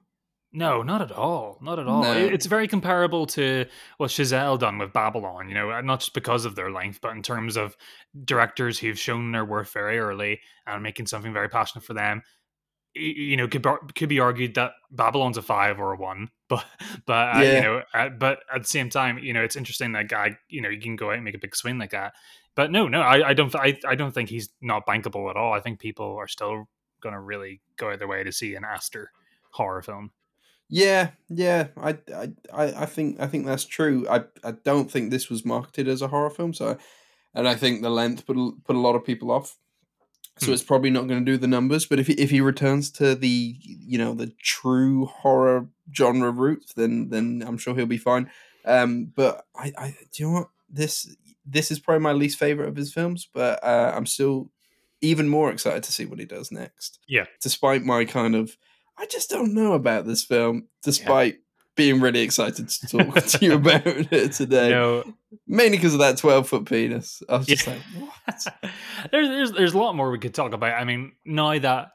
[0.54, 1.58] No, not at all.
[1.62, 2.02] Not at all.
[2.04, 2.14] No.
[2.14, 3.66] It's very comparable to
[3.98, 7.22] what Chazelle done with Babylon, you know, not just because of their length, but in
[7.22, 7.76] terms of
[8.24, 12.24] directors who've shown their worth very early and making something very passionate for them.
[12.96, 16.66] You know, could could be argued that Babylon's a five or a one, but
[17.06, 20.10] but uh, you know, uh, but at the same time, you know, it's interesting that
[20.10, 22.14] guy, you know, you can go out and make a big swing like that.
[22.56, 25.54] But no, no, I, I don't, I, I don't think he's not bankable at all.
[25.54, 26.70] I think people are still
[27.02, 29.12] going to really go out their way to see an Aster
[29.52, 30.12] horror film.
[30.70, 34.08] Yeah, yeah, I, I, I I think I think that's true.
[34.10, 36.78] I, I don't think this was marketed as a horror film, so,
[37.36, 39.58] and I think the length put put a lot of people off.
[40.38, 40.54] So Hmm.
[40.54, 41.86] it's probably not going to do the numbers.
[41.86, 46.66] But if he, if he returns to the you know the true horror genre route,
[46.76, 48.30] then then I'm sure he'll be fine.
[48.66, 52.68] Um, but I, I do you know what this this is probably my least favorite
[52.70, 54.52] of his films, but uh, I'm still
[55.02, 57.00] even more excited to see what he does next.
[57.08, 57.26] Yeah.
[57.42, 58.58] despite my kind of
[58.98, 61.40] I just don't know about this film, despite
[61.76, 64.70] being really excited to talk to you about it today.
[64.70, 65.04] No,
[65.48, 67.22] Mainly because of that 12 foot penis.
[67.28, 67.74] I was just Yeah.
[67.74, 67.82] like,
[68.26, 68.72] what?
[69.12, 70.74] there's, there's there's a lot more we could talk about.
[70.74, 71.90] I mean, now that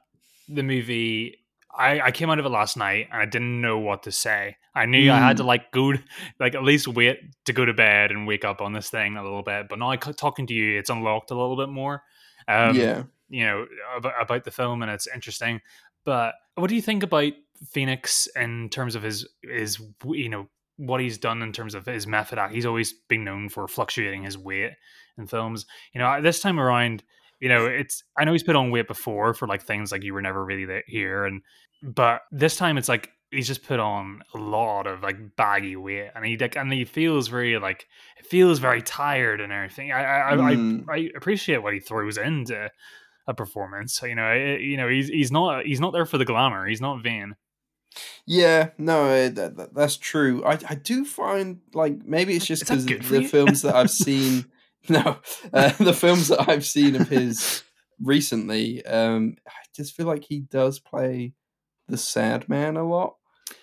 [0.48, 1.38] the movie,
[1.76, 4.56] I, I came out of it last night and I didn't know what to say.
[4.74, 5.94] I knew I had to like go,
[6.38, 9.22] like at least wait to go to bed and wake up on this thing a
[9.22, 9.68] little bit.
[9.68, 12.02] But now talking to you, it's unlocked a little bit more.
[12.48, 13.02] Um, yeah.
[13.28, 13.66] you know
[13.96, 15.60] about, about the film and it's interesting
[16.04, 17.32] but what do you think about
[17.68, 22.06] phoenix in terms of his his you know what he's done in terms of his
[22.06, 24.72] method act he's always been known for fluctuating his weight
[25.18, 25.66] in films.
[25.92, 27.02] You know this time around
[27.40, 30.14] you know it's i know he's put on weight before for like things like you
[30.14, 31.42] were never really here and
[31.82, 36.10] but this time it's like he's just put on a lot of like baggy weight
[36.14, 37.86] and he like and he feels very like
[38.18, 39.92] it feels very tired and everything.
[39.92, 40.84] I i Mm.
[40.88, 42.70] I, I appreciate what he throws into
[43.26, 46.24] a performance you know I, you know he's he's not he's not there for the
[46.24, 47.36] glamour he's not vain
[48.26, 50.44] Yeah, no, uh, that, that, that's true.
[50.44, 53.28] I, I do find, like, maybe it's just because the you?
[53.28, 54.46] films that I've seen,
[54.88, 55.18] no,
[55.52, 57.62] uh, the films that I've seen of his
[58.00, 61.34] recently, um, I just feel like he does play
[61.88, 63.16] the sad man a lot.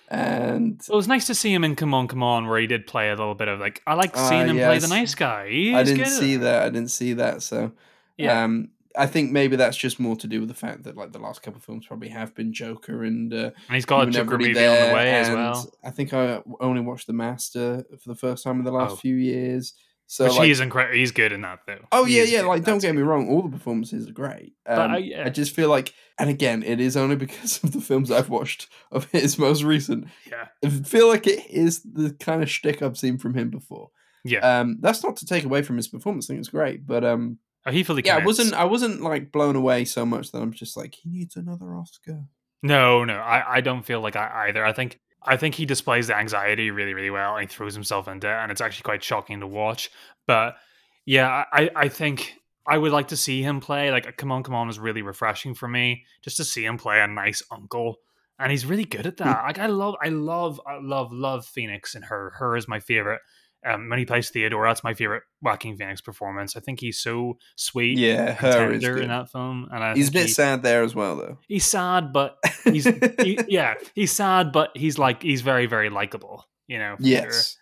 [0.10, 2.88] And It was nice to see him in Come On, Come On, where he did
[2.88, 5.50] play a little bit of like I like Ah, seeing him play the nice guy.
[5.50, 6.64] He's I didn't see that.
[6.64, 7.42] I didn't see that.
[7.42, 7.74] So
[8.18, 8.44] Yeah.
[8.44, 11.20] um, I think maybe that's just more to do with the fact that like the
[11.20, 14.38] last couple of films probably have been Joker and uh, and he's got a Joker
[14.38, 15.72] movie on the there, way as well.
[15.84, 18.96] I think I only watched The Master for the first time in the last Oh.
[18.98, 19.74] few years.
[20.10, 20.96] So Which like, he's incredible.
[20.98, 21.80] He's good in that though.
[21.92, 22.42] Oh He yeah, yeah.
[22.44, 24.54] Like, don't get me wrong, all the performances are great.
[24.66, 25.30] But Um, I- I, yeah.
[25.30, 29.12] just feel like, and again, it is only because of the films I've watched of
[29.12, 30.08] his most recent.
[30.32, 30.48] Yeah.
[30.64, 33.90] I feel like it is the kind of shtick I've seen from him before.
[34.24, 34.40] Yeah.
[34.60, 36.26] Um, that's not to take away from his performance.
[36.26, 38.54] I think it's great, but um, Oh, he fully yeah, I wasn't.
[38.54, 42.24] I wasn't like blown away so much that I'm just like, he needs another Oscar.
[42.64, 44.66] No, no, I, I don't feel like I either.
[44.66, 48.08] I think I think he displays the anxiety really, really well, and he throws himself
[48.08, 49.92] into it, and it's actually quite shocking to watch.
[50.26, 50.56] But
[51.06, 53.92] yeah, I, I think I would like to see him play.
[53.92, 57.02] Like, come on, come on, is really refreshing for me just to see him play
[57.02, 57.98] a nice uncle,
[58.40, 59.40] and he's really good at that.
[59.40, 59.44] Mm.
[59.44, 62.32] like, I love, I love, I love, love Phoenix and her.
[62.38, 63.22] Her is my favorite.
[63.68, 66.56] Um, when he plays Theodore, that's my favorite Joaquin Phoenix performance.
[66.56, 69.94] I think he's so sweet, Yeah, and her is tender in that film, and I
[69.96, 71.38] He's a bit he- sad there as well, though.
[71.48, 76.46] he's sad, but he's he, yeah, he's sad, but he's like he's very very likable.
[76.68, 76.96] You know.
[76.98, 77.12] for sure.
[77.12, 77.58] yes,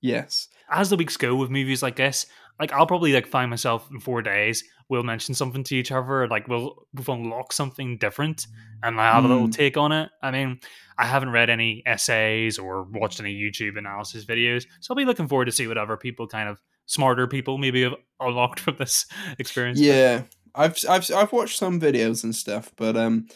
[0.00, 0.48] yes.
[0.70, 2.26] As the weeks go with movies like this,
[2.60, 4.62] like I'll probably like find myself in four days.
[4.88, 8.46] We'll mention something to each other, like we'll we'll unlock something different,
[8.82, 9.52] and I have a little Mm.
[9.52, 10.10] take on it.
[10.22, 10.60] I mean,
[10.98, 15.28] I haven't read any essays or watched any YouTube analysis videos, so I'll be looking
[15.28, 19.04] forward to see whatever people kind of smarter people maybe have unlocked from this
[19.38, 19.78] experience.
[19.78, 20.22] Yeah,
[20.54, 23.28] I've I've I've watched some videos and stuff, but um,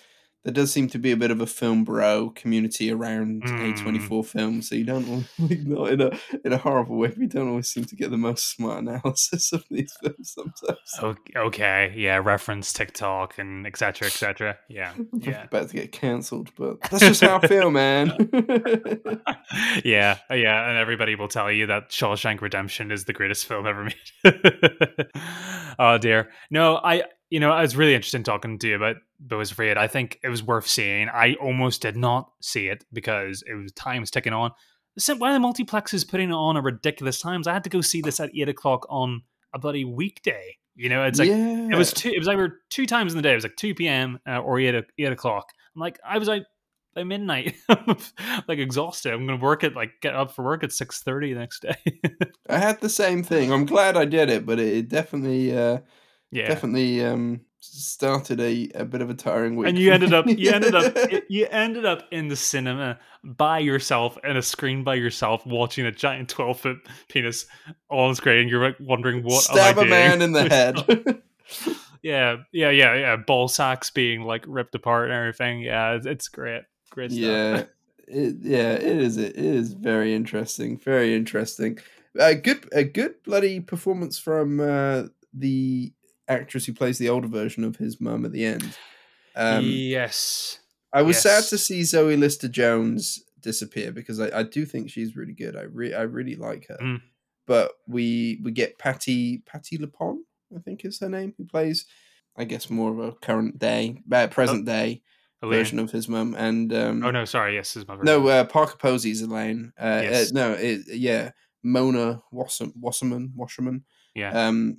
[0.45, 3.73] there does seem to be a bit of a film bro community around Mm.
[3.75, 6.11] A twenty four films, so you don't al- like, not in a
[6.45, 7.13] in a horrible way.
[7.17, 11.19] We don't always seem to get the most smart analysis of these films sometimes.
[11.37, 14.07] Okay, yeah, reference TikTok and etc.
[14.09, 14.59] etc.
[14.69, 15.45] Yeah, yeah.
[15.45, 18.13] about to get cancelled, but that's just how I feel, man.
[19.85, 23.85] yeah, yeah, and everybody will tell you that Shawshank Redemption is the greatest film ever
[23.85, 25.07] made.
[25.79, 28.97] oh dear, no, I, you know, I was really interested in talking to you about
[29.19, 29.79] Beau's Afraid.
[29.79, 31.09] I think it was worth seeing.
[31.09, 34.51] I almost did not see it because it was time was ticking on.
[35.17, 37.47] One of the multiplexes putting it on at ridiculous times.
[37.47, 39.23] I had to go see this at eight o'clock on
[39.55, 40.59] a bloody weekday.
[40.77, 42.11] You know, it's like yeah, it was two.
[42.11, 43.33] It was either two times in the day.
[43.33, 44.21] It was like two p.m.
[44.29, 45.55] Uh, or eight o'clock.
[45.75, 46.45] I'm like, I was like
[46.95, 47.57] by midnight,
[48.47, 49.15] like exhausted.
[49.15, 52.01] I'm gonna work at like get up for work at six thirty the next day.
[52.51, 53.51] I had the same thing.
[53.51, 55.79] I'm glad I did it, but it, it definitely, uh,
[56.33, 59.69] yeah, definitely um, started a, a bit of a tiring week.
[59.69, 60.97] and you ended up you ended up
[61.29, 65.93] you ended up in the cinema by yourself in a screen by yourself watching a
[65.93, 67.47] giant twelve foot penis
[67.91, 68.41] on screen.
[68.41, 71.23] And you're like wondering what stab a man in the head.
[72.03, 73.17] yeah, yeah, yeah, yeah.
[73.17, 75.61] Ball sacks being like ripped apart and everything.
[75.61, 77.21] Yeah, it's, it's great, great stuff.
[77.21, 77.65] yeah,
[78.09, 79.19] it, yeah, it is.
[79.19, 80.79] It is very interesting.
[80.79, 81.79] Very interesting.
[82.19, 85.93] A good, a good bloody performance from uh, the
[86.33, 88.77] actress who plays the older version of his mum at the end.
[89.37, 90.59] Um, yes.
[90.93, 95.17] I was sad to see Zoe Lister Jones disappear because I, I do think she's
[95.17, 95.57] really good.
[95.57, 96.77] I re- I really like her.
[96.83, 97.01] Mm.
[97.47, 100.19] But we we get Patty Patti LuPone,
[100.57, 101.87] I think is her name, who plays
[102.37, 105.03] I guess more of a current day, uh, present day
[105.43, 105.59] Elaine.
[105.59, 106.35] version of his mum.
[106.39, 107.55] And um, Oh no, sorry.
[107.55, 108.05] Yes, his mother.
[108.05, 109.73] no, uh, Parker Posey's Elaine.
[109.79, 110.31] Uh, Yes.
[110.31, 111.31] uh, no, it, yeah,
[111.63, 113.85] Mona Wassam, Wasserman, Wasserman.
[114.15, 114.79] yeah, Um,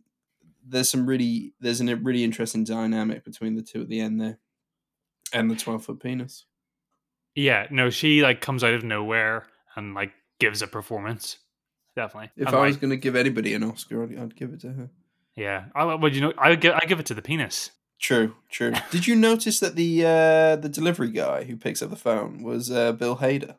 [0.67, 4.39] there's some really there's a really interesting dynamic between the two at the end there,
[5.34, 6.45] and the twelve foot penis.
[7.36, 7.67] yeah.
[7.71, 11.38] No, she like comes out of nowhere and like gives a performance.
[11.95, 12.32] Definitely.
[12.38, 14.62] If And, I like, was going to give anybody an Oscar, I'd, I'd give it
[14.62, 14.89] to her.
[15.36, 15.65] yeah.
[15.76, 17.69] I, well, you know, I give I give it to the penis.
[17.99, 18.73] True, true.
[18.91, 22.69] Did you notice that the uh, the delivery guy who picks up the phone was
[22.71, 23.56] uh, Bill Hader?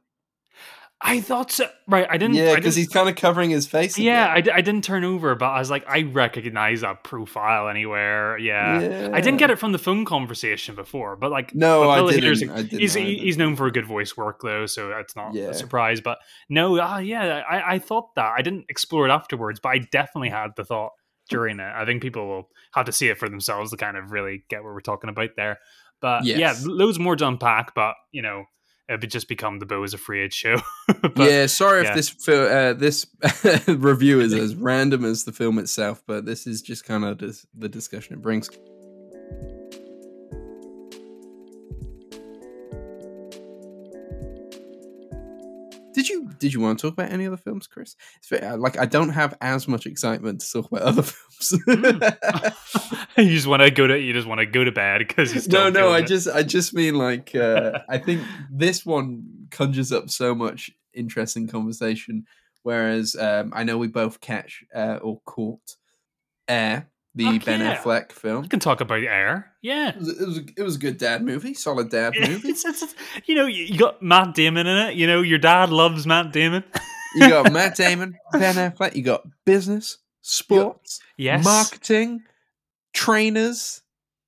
[1.01, 1.69] I thought so.
[1.87, 2.07] Right.
[2.09, 2.37] I didn't.
[2.37, 3.99] Yeah, because he's kind of covering his face.
[3.99, 8.39] Yeah, I, I didn't turn over, but I was like, I recognize that profile anywhere.
[8.39, 9.11] Yeah.
[9.13, 12.51] I didn't get it from the phone conversation before, but like, No, I didn't.
[12.51, 12.81] I didn't.
[12.81, 15.49] he's he's known for a good voice work though, so that's not Yeah.
[15.49, 16.01] a surprise.
[16.01, 19.79] But no, ah, yeah, I, I thought that I didn't explore it afterwards, but I
[19.79, 20.93] definitely had the thought
[21.29, 21.73] during it.
[21.75, 24.63] I think people will have to see it for themselves to kind of really get
[24.65, 25.59] what we're talking about there.
[26.01, 27.75] But yeah, loads more to unpack.
[27.75, 28.45] But you know,
[28.89, 30.61] it just become the Beau is afraid show.
[30.87, 31.91] but, yeah, sorry yeah.
[31.91, 33.07] if this fil- uh, this
[33.67, 37.47] review is as random as the film itself, but this is just kind of dis-
[37.57, 38.51] the discussion it brings.
[45.95, 47.97] Did you did you want to talk about any other films, Kris?
[48.19, 51.53] It's very, uh, like I don't have as much excitement to talk about other films.
[53.17, 55.53] you just want to go to you just want to go to bed because you
[55.53, 56.09] no, no, I it.
[56.09, 61.47] just I just mean like uh, I think this one conjures up so much interesting
[61.47, 62.27] conversation.
[62.65, 65.77] Whereas um, I know we both catch uh, or caught
[66.49, 67.77] Air, the Fuck Ben yeah.
[67.77, 68.43] Affleck film.
[68.43, 68.49] film.
[68.49, 69.53] can talk about Air.
[69.63, 69.91] Yeah.
[69.91, 72.49] It was, it was, it was a good dad movie, solid dad movie.
[72.49, 74.95] It's, it's, it's- you know, you you got Matt Damon in it.
[74.97, 76.65] You know, your dad loves Matt Damon.
[77.17, 78.97] You got Matt Damon, Ben Affleck.
[78.97, 81.45] You got business, sports, Yes.
[81.45, 82.23] marketing,
[82.93, 83.83] trainers.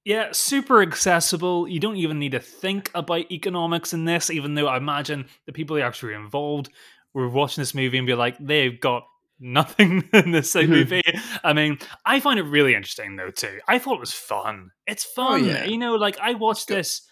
[0.04, 1.66] Yeah, super accessible.
[1.66, 5.52] You don't even need to think about economics in this, even though I imagine the
[5.52, 6.70] people who are actually involved
[7.12, 9.04] were watching this movie and be like, they've got
[9.40, 10.68] nothing in this Mhm.
[10.68, 11.02] movie.
[11.44, 13.58] I mean, I find it really interesting though too.
[13.68, 14.70] I thought it was fun.
[14.86, 15.44] It's fun.
[15.44, 15.64] yeah.
[15.64, 17.02] You know, like I watched this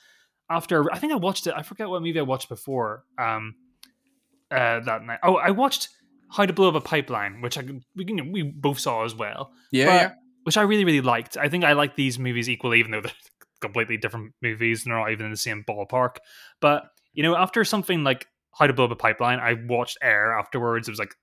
[0.51, 1.55] after I think I watched it.
[1.57, 3.05] I forget what movie I watched before.
[3.19, 3.55] Um
[4.51, 5.21] uh that night.
[5.23, 5.89] Oh, I watched
[6.31, 7.63] How to Blow Up a Pipeline, which I
[7.97, 10.13] we, you know, we both saw as well Yeah, but- yeah.
[10.45, 11.37] which I really really liked.
[11.37, 13.13] I think I like these movies equally, even though they're
[13.61, 16.17] completely different movies and they're not even in the same ballpark.
[16.61, 18.27] But you know, after something like
[18.59, 20.89] How to Blow Up a Pipeline, I watched Air afterwards.
[20.89, 21.15] It was like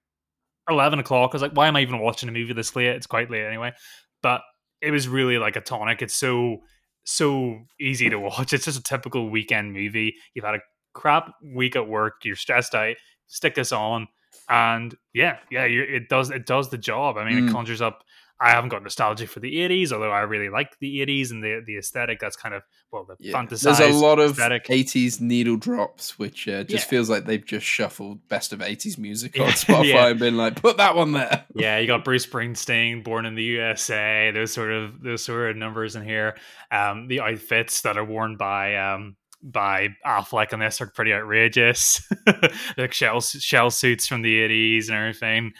[0.69, 1.31] eleven o'clock.
[1.33, 2.87] I was like, why am I even watching a movie this late?
[2.87, 3.73] It's quite late anyway.
[4.21, 4.41] But
[4.81, 6.01] it was really like a tonic.
[6.01, 6.57] It's so
[7.03, 8.53] so easy to watch.
[8.53, 10.15] It's just a typical weekend movie.
[10.33, 10.59] You've had a
[10.93, 12.15] crap week at work.
[12.23, 12.95] You're stressed out.
[13.27, 14.07] Stick this on,
[14.49, 17.17] and yeah, yeah, it does it does the job.
[17.17, 17.49] I mean, Mm.
[17.49, 18.03] it conjures up.
[18.41, 21.61] I haven't got nostalgia for the '80s, although I really like the '80s and the
[21.65, 22.19] the aesthetic.
[22.19, 23.45] That's kind of well, the Yeah.
[23.47, 24.65] There's a lot of aesthetic.
[24.65, 26.89] 80s needle drops, which uh, just Yeah.
[26.89, 29.51] feels like they've just shuffled best of 80s music on Yeah.
[29.53, 30.07] Spotify Yeah.
[30.07, 31.45] and been like, put that one there.
[31.55, 34.31] Yeah, you got Bruce Springsteen, born in the USA.
[34.33, 36.35] Those sort of those sort of numbers in here.
[36.71, 42.01] Um, the outfits that are worn by um by Affleck in this are pretty outrageous.
[42.77, 45.53] like shell shell suits from the eighties and everything.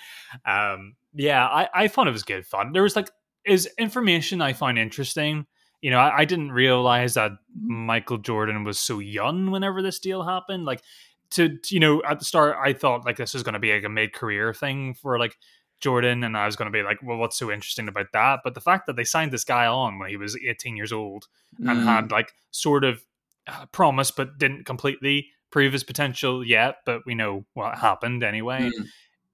[0.46, 2.72] Um, yeah, I I thought it was good fun.
[2.74, 3.10] There was like
[3.46, 5.46] is information I find interesting.
[5.82, 10.24] You know, I, I didn't realize that Michael Jordan was so young whenever this deal
[10.24, 10.64] happened.
[10.66, 10.82] Like
[11.32, 13.74] to, to, you know, at the start I thought like this was going to be
[13.74, 15.36] like a mid career thing for like
[15.80, 18.42] Jordan, and I was going to be like, well, what's so interesting about that?
[18.44, 21.26] But the fact that they signed this guy on when he was 18 years old
[21.58, 21.84] and Mm.
[21.86, 23.04] had like sort of
[23.48, 26.76] uh, promise, but didn't completely prove his potential yet.
[26.86, 28.70] But we know what happened anyway.
[28.70, 28.86] Mm.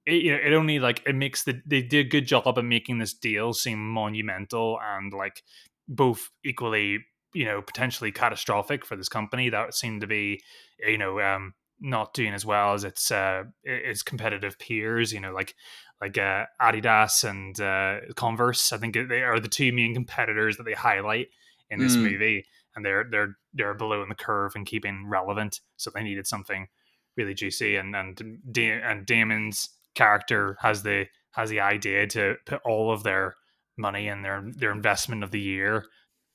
[0.08, 2.64] It, you know, it only like it makes the they did a good job at
[2.64, 5.42] making this deal seem monumental and like
[5.86, 7.04] both equally,
[7.34, 10.40] you know, potentially catastrophic for this company that seemed to be,
[10.86, 15.12] you know, um, not doing as well as its uh its competitive peers.
[15.12, 15.54] You know, like
[16.00, 18.72] like uh, Adidas and uh, Converse.
[18.72, 21.28] I think they are the two main competitors that they highlight
[21.70, 22.12] in this Mm.
[22.12, 25.60] movie, and they're they're they're below in the curve and keeping relevant.
[25.76, 26.68] So they needed something
[27.16, 32.60] really juicy, and and da- and Damon's character has the has the idea to put
[32.64, 33.36] all of their
[33.76, 35.84] money and their their investment of the year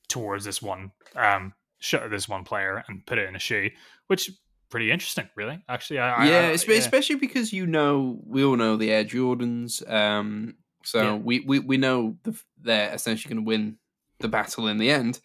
[0.09, 3.69] towards this one um sh- this one player and put it in a shoe,
[4.07, 4.29] which
[4.69, 5.63] pretty interesting, really.
[5.69, 9.03] Actually, I, I- yeah, I, espe- especially because you know we all know the Air
[9.05, 11.15] Jordans, um, so Yeah.
[11.15, 13.77] we, we we know the, they're essentially going to win
[14.19, 15.19] the battle in the end.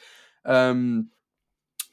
[0.45, 1.09] Um,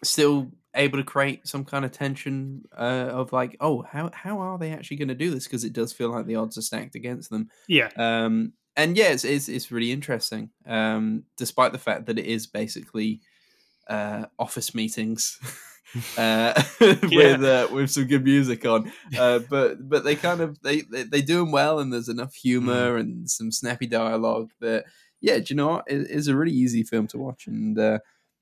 [0.03, 4.57] still able to create some kind of tension uh, of like, oh, how how are
[4.57, 5.45] they actually going to do this?
[5.45, 7.49] Because it does feel like the odds are stacked against them.
[7.67, 12.25] yeah, Um, and yeah, it's, it's it's really interesting, um, despite the fact that it
[12.25, 13.21] is basically
[13.87, 15.39] uh, office meetings
[16.17, 18.91] uh, with uh, with some good music on.
[19.17, 22.33] Uh, but but they kind of they they, they do them well, and there's enough
[22.33, 24.85] humor and some snappy dialogue that
[25.21, 25.85] yeah, do you know what?
[25.87, 27.99] It, it's a really easy film to watch, and uh,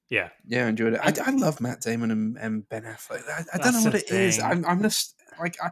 [0.10, 0.30] yeah.
[0.48, 1.00] yeah, I enjoyed it.
[1.02, 3.24] I, I love Matt Damon and, and Ben Affleck.
[3.30, 4.38] I, I don't know what it is.
[4.38, 4.46] thing.
[4.46, 5.72] I'm I'm just like I.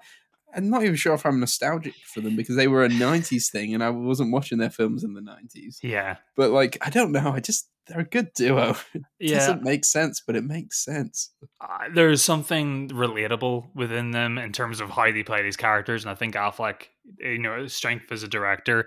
[0.53, 3.73] I'm not even sure if I'm nostalgic for them because they were a '90s thing,
[3.73, 5.77] and I wasn't watching their films in the '90s.
[5.81, 7.31] Yeah, But like, I don't know.
[7.31, 8.75] I just they're a good duo.
[8.93, 9.37] It yeah.
[9.37, 11.31] doesn't make sense, but it makes sense.
[11.61, 16.11] uh, there's something relatable within them in terms of how they play these characters, and
[16.11, 16.87] I think Affleck,
[17.19, 18.85] you know, strength as a director,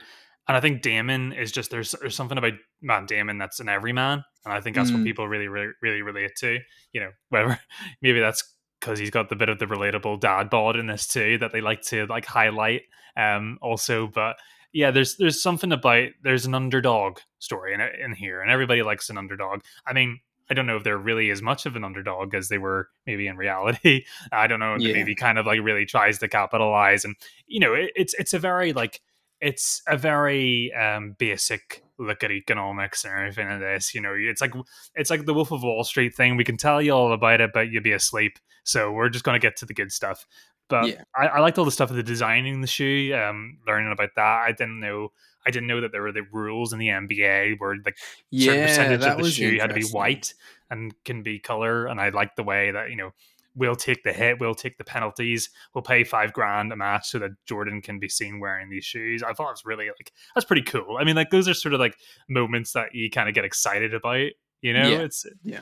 [0.48, 4.24] and I think Damon is just there's there's something about Matt Damon that's an everyman,
[4.44, 5.04] and I think that's what Mm.
[5.04, 6.58] people really really really relate to.
[6.92, 7.58] You know, whether
[8.02, 8.42] maybe that's
[8.80, 11.60] because he's got the bit of the relatable dad bod in this too that they
[11.60, 12.82] like to like highlight.
[13.16, 14.36] Um, also, but
[14.72, 19.08] yeah, there's there's something about there's an underdog story in in here, and everybody likes
[19.10, 19.60] an underdog.
[19.86, 20.20] I mean,
[20.50, 23.26] I don't know if they're really as much of an underdog as they were maybe
[23.28, 24.04] in reality.
[24.32, 24.98] I don't know if the Yeah.
[24.98, 27.14] movie kind of like really tries to capitalize, and
[27.46, 29.00] you know, it, it's it's a very like
[29.44, 33.94] it's a very um basic look at economics and everything in this.
[33.94, 34.54] You know, it's like
[34.94, 36.36] it's like the Wolf of Wall Street thing.
[36.36, 38.38] We can tell you all about it, but you'll be asleep.
[38.64, 40.26] So we're just gonna get to the good stuff.
[40.68, 41.02] But Yeah.
[41.14, 44.44] I, I liked all the stuff of the designing the shoe, um, learning about that.
[44.46, 45.12] I didn't know
[45.46, 47.98] I didn't know that there were the rules in the NBA where like
[48.32, 50.32] certain percentage of the shoe had to be white
[50.70, 51.86] and can be color.
[51.86, 53.12] And I liked the way that you know
[53.54, 57.18] we'll take the hit, we'll take the penalties, we'll pay five grand a match so
[57.20, 59.22] that Jordan can be seen wearing these shoes.
[59.22, 60.96] I thought it was really like that's pretty cool.
[60.98, 61.96] I mean, like those are sort of like
[62.28, 64.28] moments that you kind of get excited about.
[64.60, 64.98] You know, Yeah.
[65.00, 65.60] it's Yeah.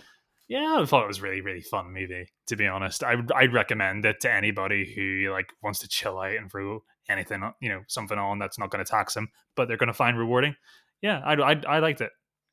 [0.49, 0.79] yeah.
[0.81, 2.29] I thought it was a really really fun movie.
[2.49, 6.19] To be honest, I would I'd recommend it to anybody who like wants to chill
[6.19, 9.67] out and throw anything you know something on that's not going to tax them, but
[9.69, 10.55] they're going to find rewarding.
[11.03, 12.11] Yeah, I, I I liked it.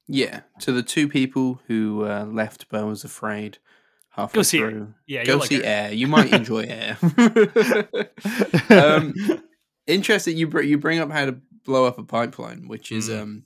[0.08, 0.42] Yeah.
[0.62, 3.60] To the two people who uh, left Beau was afraid
[4.20, 4.88] halfway Go see it.
[5.08, 5.66] Yeah, Go like see it.
[5.66, 5.92] Air.
[5.94, 6.98] You might enjoy Air.
[8.70, 9.14] um,
[9.88, 10.38] interesting.
[10.38, 13.22] You br- you bring up how to blow up a pipeline, which is Mm.
[13.22, 13.44] um,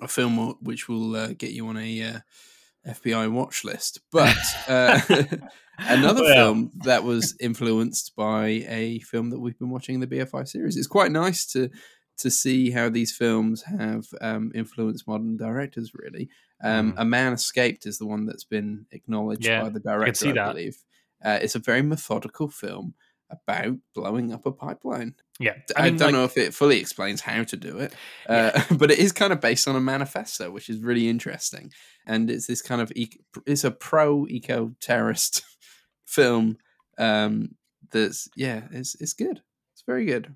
[0.00, 2.18] a film which will uh, get you on a uh,
[2.88, 4.00] FBI watch list.
[4.12, 4.36] But
[4.68, 5.00] uh,
[5.78, 6.34] another Well.
[6.34, 10.76] film that was influenced by a film that we've been watching in the BFI series.
[10.76, 11.70] It's quite nice to
[12.18, 15.92] to see how these films have um, influenced modern directors.
[15.94, 16.28] Really,
[16.62, 16.94] um, Mm.
[16.98, 20.14] A Man Escaped is the one that's been acknowledged Yeah, by the director.
[20.14, 20.76] see I believe
[21.24, 22.94] uh, it's a very methodical film
[23.28, 25.14] about blowing up a pipeline.
[25.40, 27.92] yeah, I, mean, don't like, know if it fully explains how to do it,
[28.28, 31.72] uh, but it is kind of based on a manifesto, which is really interesting.
[32.06, 35.42] And it's this kind of e- it's a pro eco terrorist
[36.06, 36.58] film.
[36.98, 37.56] Um,
[37.90, 39.42] that's yeah, it's it's good.
[39.74, 40.32] It's very good.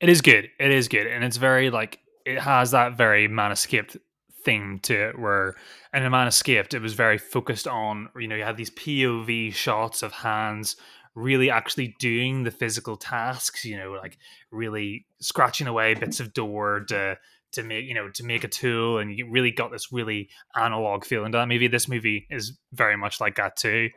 [0.00, 0.50] It is good.
[0.58, 3.96] It is good, and it's very like it has that very Man Escaped
[4.44, 5.54] thing to it, where
[5.92, 10.02] in Man Escaped, it was very focused on you know you had these POV shots
[10.02, 10.76] of hands
[11.14, 13.64] really actually doing the physical tasks.
[13.64, 14.18] You know, like
[14.50, 17.18] really scratching away bits of door to
[17.52, 21.04] to make you know to make a tool, and you really got this really analog
[21.04, 21.68] feeling to that movie.
[21.68, 23.90] This movie is very much like that too.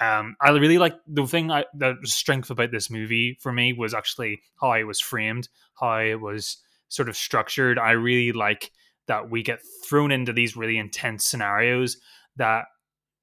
[0.00, 1.50] Um, I really like the thing.
[1.50, 5.48] I, the strength about this movie for me was actually how it was framed,
[5.80, 7.78] how it was sort of structured.
[7.78, 8.72] I really like
[9.06, 11.98] that we get thrown into these really intense scenarios
[12.36, 12.64] that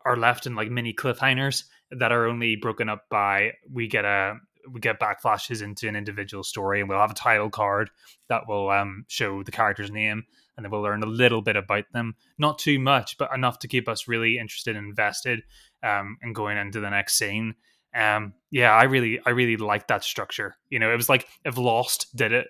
[0.05, 4.35] are left in like mini cliffhangers that are only broken up by we get a
[4.69, 7.89] we get backflashes into an individual story and we'll have a title card
[8.29, 10.23] that will um, show the character's name
[10.55, 12.15] and then we'll learn a little bit about them.
[12.37, 15.41] Not too much but enough to keep us really interested and invested
[15.83, 17.55] um, and going into the next scene.
[17.93, 20.55] Um, yeah i really i really like that structure.
[20.69, 22.47] You know it was like if lost did it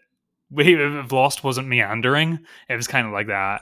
[0.57, 2.39] if lost wasn't meandering
[2.69, 3.61] it was kind of like that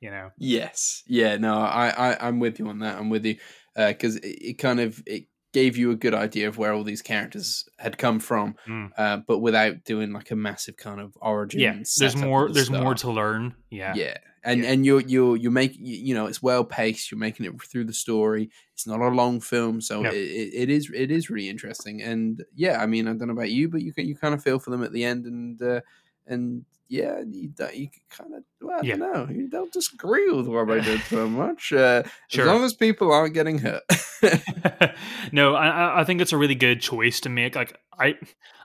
[0.00, 2.98] you know Yes, yeah, no, I, I I'm with you on that.
[2.98, 3.36] I'm with you
[3.74, 7.00] because it, it kind of it gave you a good idea of where all these
[7.00, 8.90] characters had come from, Mm.
[8.98, 11.60] uh, but without doing like a massive kind of origin.
[11.60, 14.70] yeah there's more the there's more to learn yeah yeah and Yeah.
[14.72, 17.94] and you're you're you make you, know it's well paced you're making it through the
[17.94, 22.02] story it's not a long film so it, it, it is it is really interesting
[22.02, 24.42] and yeah i mean i don't know about you but you can you kind of
[24.42, 25.80] feel for them at the end and uh,
[26.26, 28.96] and yeah you, you kind of well, i Yeah.
[28.96, 32.42] don't know you don't disagree with what i did so much uh, Sure.
[32.44, 33.82] as long as people aren't getting hurt
[35.32, 37.54] no, I, I- I think it's a really good choice to make.
[37.54, 38.14] Like I,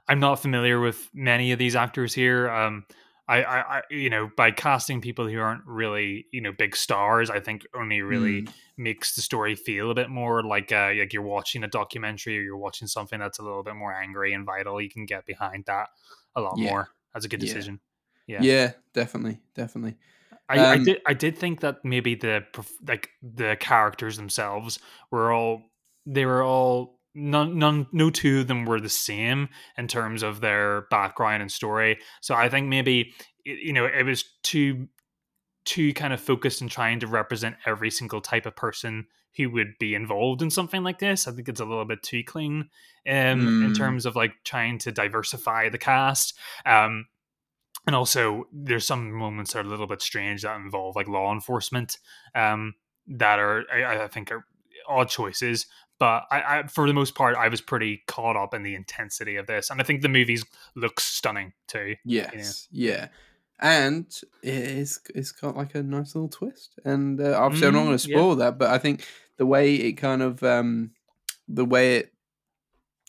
[0.07, 2.49] I'm not familiar with many of these actors here.
[2.49, 2.85] Um,
[3.27, 7.29] I, I, I, you know, by casting people who aren't really, you know, big stars,
[7.29, 8.53] I think only really Mm.
[8.77, 12.41] makes the story feel a bit more like, uh, like you're watching a documentary or
[12.41, 14.79] you're watching something that's a little bit more angry and vital.
[14.81, 15.89] You can get behind that
[16.35, 16.69] a lot Yeah.
[16.69, 16.89] more.
[17.13, 17.79] That's a good decision.
[18.27, 18.41] yeah.
[18.41, 18.71] Yeah.
[18.93, 19.97] definitely definitely
[20.49, 22.43] I, I Um, did I did think that maybe the
[22.87, 24.79] like the characters themselves
[25.11, 25.61] were all
[26.05, 30.41] they were all none none no two of them were the same in terms of
[30.41, 31.99] their background and story.
[32.21, 33.13] So I think maybe
[33.45, 34.87] you know it was too
[35.65, 39.05] too kind of focused in trying to represent every single type of person
[39.37, 41.27] who would be involved in something like this.
[41.27, 42.69] I think it's a little bit too clean
[43.07, 43.77] um, in Mm.
[43.77, 46.37] terms of like trying to diversify the cast.
[46.65, 47.05] Um,
[47.87, 51.31] and also there's some moments that are a little bit strange that involve like law
[51.33, 51.97] enforcement
[52.35, 52.75] um
[53.07, 54.45] that are i, I think are
[54.87, 55.65] odd choices
[55.97, 59.37] but I, I for the most part i was pretty caught up in the intensity
[59.37, 60.43] of this and i think the movies
[60.75, 63.07] looks stunning too Yes, yeah.
[63.61, 64.05] And
[64.41, 66.79] it's it's got like a nice little twist.
[66.85, 68.17] And uh, obviously, I'm not Mm, going to yeah.
[68.17, 69.05] spoil that, but I think
[69.37, 70.91] the way it kind of um,
[71.47, 72.13] the way it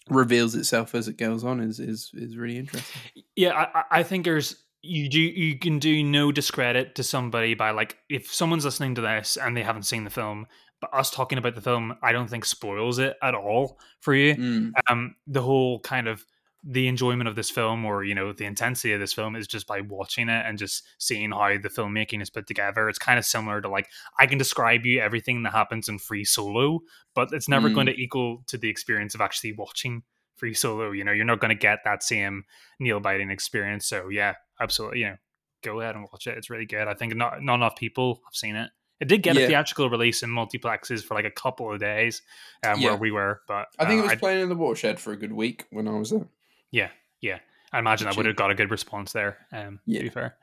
[0.09, 3.03] reveals itself as it goes on is is is really interesting.
[3.37, 7.55] yeah I, I- I think there's you do you can do no discredit to somebody
[7.55, 10.47] by like if someone's listening to this and they haven't seen the film
[10.81, 14.37] but us talking about the film i don't think spoils it at all for you
[14.39, 16.25] Mm, um the whole kind of
[16.63, 19.67] the enjoyment of this film or you know the intensity of this film is just
[19.67, 23.25] by watching it and just seeing how the filmmaking is put together it's kind of
[23.25, 23.89] similar to like
[24.19, 26.81] i can describe you everything that happens in free solo
[27.15, 27.75] but it's never Mm.
[27.75, 30.03] going to equal to the experience of actually watching
[30.37, 32.45] free solo you know you're not going to get that same
[32.79, 35.17] nail biting experience so yeah absolutely you know
[35.63, 38.35] go ahead and watch it it's really good i think not not enough people have
[38.35, 39.45] seen it It did get Yeah.
[39.45, 42.21] a theatrical release in multiplexes for like a couple of days
[42.63, 42.89] um, Yeah.
[42.89, 45.13] where we were, but I think uh, it was I, playing in the watershed for
[45.13, 46.29] a good week when I was there.
[46.71, 46.91] Yeah,
[47.21, 47.39] yeah.
[47.73, 49.39] I imagine I would have got a good response there.
[49.53, 49.99] Um, Yeah.
[50.01, 50.37] To be fair,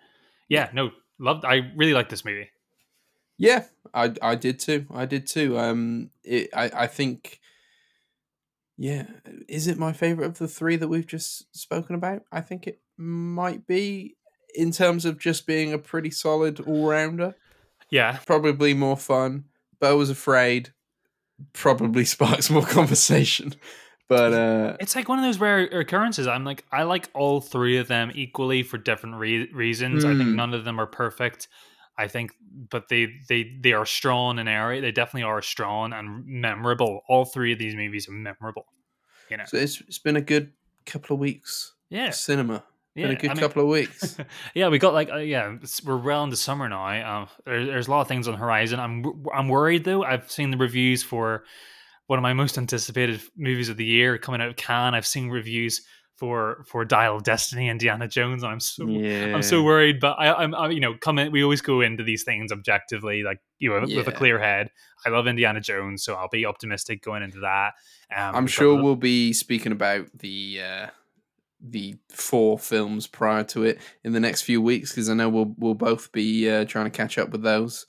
[0.50, 1.44] yeah, no, loved.
[1.46, 2.50] I really like this movie.
[3.38, 4.86] Yeah, I I did too.
[4.94, 5.58] I did too.
[5.60, 7.40] Um, it, I I think,
[8.78, 9.08] yeah,
[9.48, 12.22] is it my favorite of the three that we've just spoken about?
[12.32, 14.16] I think it might be
[14.56, 17.36] in terms of just being a pretty solid all rounder.
[17.90, 19.46] Yeah, Probably more fun.
[19.80, 20.74] Beau was afraid.
[21.54, 23.54] Probably sparks more conversation,
[24.10, 26.28] but uh, it's like one of those rare occurrences.
[26.28, 30.05] I'm like, I like all three of them equally for different re- reasons.
[30.05, 30.36] I think Hmm.
[30.36, 31.47] none of them are perfect.
[31.99, 32.32] I think,
[32.70, 34.82] but they they they are strong in area.
[34.82, 37.01] They definitely are strong and memorable.
[37.10, 38.66] All three of these movies are memorable.
[39.30, 40.51] You know, so it's it's been a good
[40.86, 41.74] couple of weeks.
[41.89, 42.64] yeah, cinema.
[42.95, 43.08] yeah.
[43.08, 44.16] Been a good I mean- couple of weeks.
[44.53, 46.86] yeah, we got like uh, yeah, it's, we're well into summer now.
[46.86, 48.80] Uh, there, there's a lot of things on the horizon.
[48.80, 50.03] I'm I'm worried though.
[50.03, 51.45] I've seen the reviews for
[52.08, 54.93] one of my most anticipated movies of the year coming out of Cannes.
[54.93, 55.82] I've seen reviews
[56.18, 59.99] for for Dial of Destiny, Indiana Jones, and I'm so yeah, I'm so worried.
[59.99, 61.32] But I, I'm I, you know come in.
[61.32, 64.72] We always go into these things objectively, like you know with a clear head.
[65.05, 67.74] I love Indiana Jones, so I'll be optimistic going into that.
[68.16, 70.88] Um, I'm sure we'll be speaking about the uh,
[71.62, 75.53] the four films prior to it in the next few weeks because I know we'll
[75.58, 77.86] we'll both be uh, trying to catch up with those.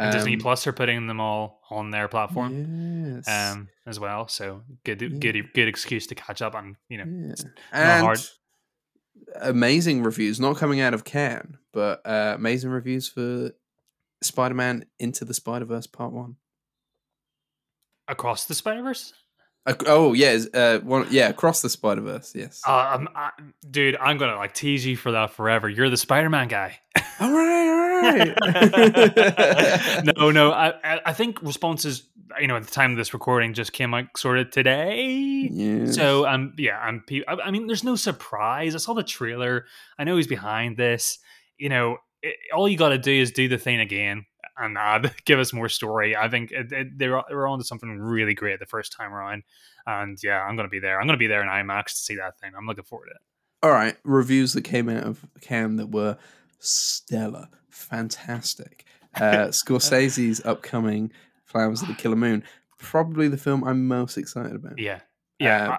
[0.00, 3.14] And Disney Um, Plus are putting them all on their platform.
[3.24, 4.28] yes, um, as well.
[4.28, 5.08] So good, Yeah.
[5.18, 6.76] good, good excuse to catch up on.
[6.88, 7.34] You know,
[7.72, 8.00] yeah.
[8.00, 8.18] hard.
[9.42, 13.50] amazing reviews, not coming out of Cannes, but uh, amazing reviews for
[14.22, 16.36] Spider-Man Into the Spider-Verse Part One.
[18.08, 19.12] across the Spider Verse.
[19.86, 22.32] Oh yeah, uh, one yeah, across the Spider Verse.
[22.34, 22.62] Yes.
[22.66, 23.30] Uh, um, I,
[23.70, 25.68] dude, I'm gonna like tease you for that forever.
[25.68, 26.78] You're the Spider Man guy.
[27.20, 28.34] all right, all right.
[30.16, 30.50] no, no.
[30.52, 32.08] I, I- think responses,
[32.40, 35.46] you know, at the time of this recording, just came out sort of today.
[35.52, 35.94] Yes.
[35.94, 37.04] So um, yeah, I'm.
[37.28, 38.74] I mean, there's no surprise.
[38.74, 39.66] I saw the trailer.
[39.98, 41.18] I know he's behind this.
[41.58, 44.24] You know, it, all you got to do is do the thing again
[44.60, 46.14] and add, give us more story.
[46.16, 49.12] I think it, it, they were, they're on to something really great the first time
[49.12, 49.42] around.
[49.86, 51.00] And yeah, I'm gonna be there.
[51.00, 52.52] I'm gonna be there in IMAX to see that thing.
[52.56, 53.20] I'm looking forward to it.
[53.62, 56.16] all right, reviews that came out of Cannes that were
[56.58, 58.84] stellar, fantastic.
[59.16, 61.10] Uh, Scorsese's upcoming
[61.44, 62.44] Flowers of the Killer Moon,
[62.78, 64.78] probably the film I'm most excited about.
[64.78, 65.00] Yeah,
[65.38, 65.68] yeah.
[65.68, 65.78] Uh, I,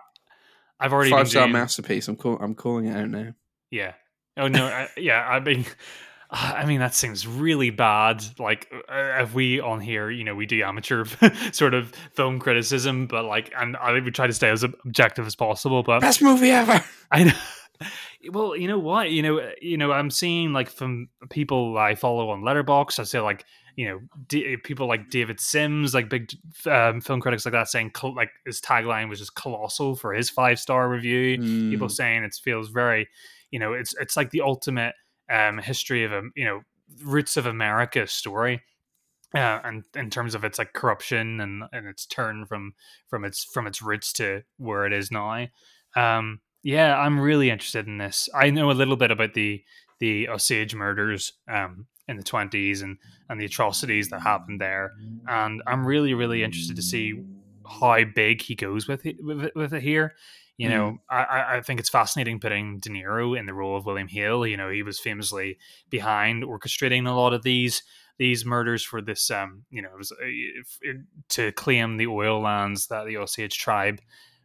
[0.86, 2.08] I've already five star doing- masterpiece.
[2.08, 3.34] I'm call- I'm calling it out now.
[3.70, 3.94] Yeah.
[4.38, 4.66] Oh no.
[4.66, 5.26] I, yeah.
[5.28, 5.66] I mean,
[6.32, 8.24] I mean that seems really bad.
[8.40, 11.04] Like uh, if we on here, you know, we do amateur
[11.52, 15.36] sort of film criticism, but like, and I we try to stay as objective as
[15.36, 15.84] possible.
[15.84, 16.84] But Best movie ever.
[17.12, 17.34] I know.
[18.30, 19.10] Well, you know what?
[19.10, 23.00] You know, you know, I'm seeing like from people I follow on Letterboxd.
[23.00, 26.32] I say like, you know, D- people like David Sims, like big
[26.68, 30.30] um, film critics like that, saying col- like his tagline was just colossal for his
[30.30, 31.38] five star review
[31.72, 33.08] people Mm, saying it feels very
[33.50, 34.94] you know it's it's like the ultimate
[35.30, 36.62] um history of a you know
[37.04, 38.62] roots of america story
[39.34, 42.74] uh, and in terms of its like corruption and and its turn from
[43.10, 45.48] from its from its roots to where it is now.
[45.96, 48.30] Um yeah i'm really interested in this.
[48.36, 49.64] I know a little bit about the
[50.00, 52.98] the osage murders um in the 20s and
[53.30, 54.92] and the atrocities that happened there
[55.28, 57.24] and i'm really really interested to see
[57.80, 60.16] how big he goes with it, with it, with it here
[60.62, 63.86] you know, I- I, I think it's fascinating putting De Niro in the role of
[63.86, 64.46] William Hill.
[64.46, 65.58] You know, he was famously
[65.90, 67.84] behind orchestrating a lot of these
[68.18, 69.32] these murders for this.
[69.32, 70.92] Um, you know, it was uh,
[71.30, 74.00] to claim the oil lands that the Osage tribe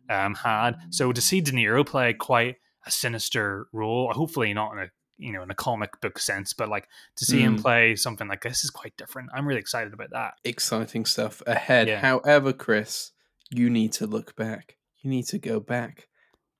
[0.08, 0.72] um had.
[0.90, 2.56] So to see De Niro play quite
[2.86, 4.86] a sinister role, hopefully not in a
[5.18, 7.62] you know in a comic book sense, but like to see him Mm.
[7.62, 9.30] play something like this is quite different.
[9.34, 10.34] I'm really excited about that.
[10.44, 11.88] exciting stuff ahead.
[11.88, 12.00] Yeah.
[12.00, 13.12] However, Kris,
[13.50, 14.76] you need to look back.
[15.06, 16.08] You need to go back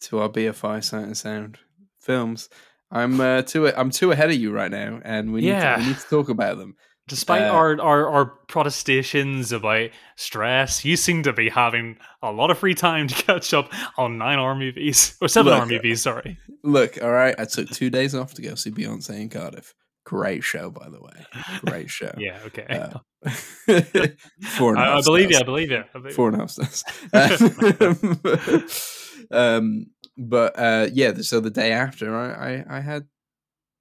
[0.02, 1.58] to our BFI Sight and Sound
[1.98, 2.48] films.
[2.92, 5.74] I'm uh, too I'm too ahead of you right now, and we need Yeah.
[5.74, 6.76] to, we need to talk about them.
[7.08, 12.52] Despite Uh, our, our, our protestations about stress, you seem to be having a lot
[12.52, 16.02] of free time to catch up on nine hour movies or seven hour Look, movies.
[16.02, 16.38] Sorry.
[16.62, 19.74] Look, all right, I took two days off to go see Beyonce in Cardiff.
[20.04, 21.26] Great show, by the way.
[21.64, 22.12] Great show.
[22.16, 22.38] Yeah.
[22.46, 22.66] Okay.
[22.68, 22.98] Uh,
[23.28, 25.38] four I, a I, I half believe you.
[25.38, 25.82] I believe you.
[25.94, 26.84] I believe four and a half stars.
[29.30, 33.06] um, but uh, yeah, so the day after, I I, I had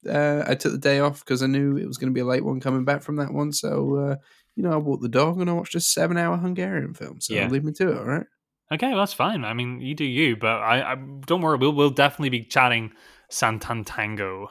[0.08, 2.24] uh, I took the day off because I knew it was going to be a
[2.26, 3.52] late one coming back from that one.
[3.52, 4.16] So uh,
[4.54, 7.20] you know, I walked the dog and I watched a seven-hour Hungarian film.
[7.20, 7.48] So Yeah.
[7.48, 8.26] leave me to it, all right?
[8.72, 9.44] Okay, well, that's fine.
[9.44, 11.58] I mean, you do you, but I, I don't worry.
[11.58, 12.92] We'll we'll definitely be chatting
[13.30, 14.48] Satantango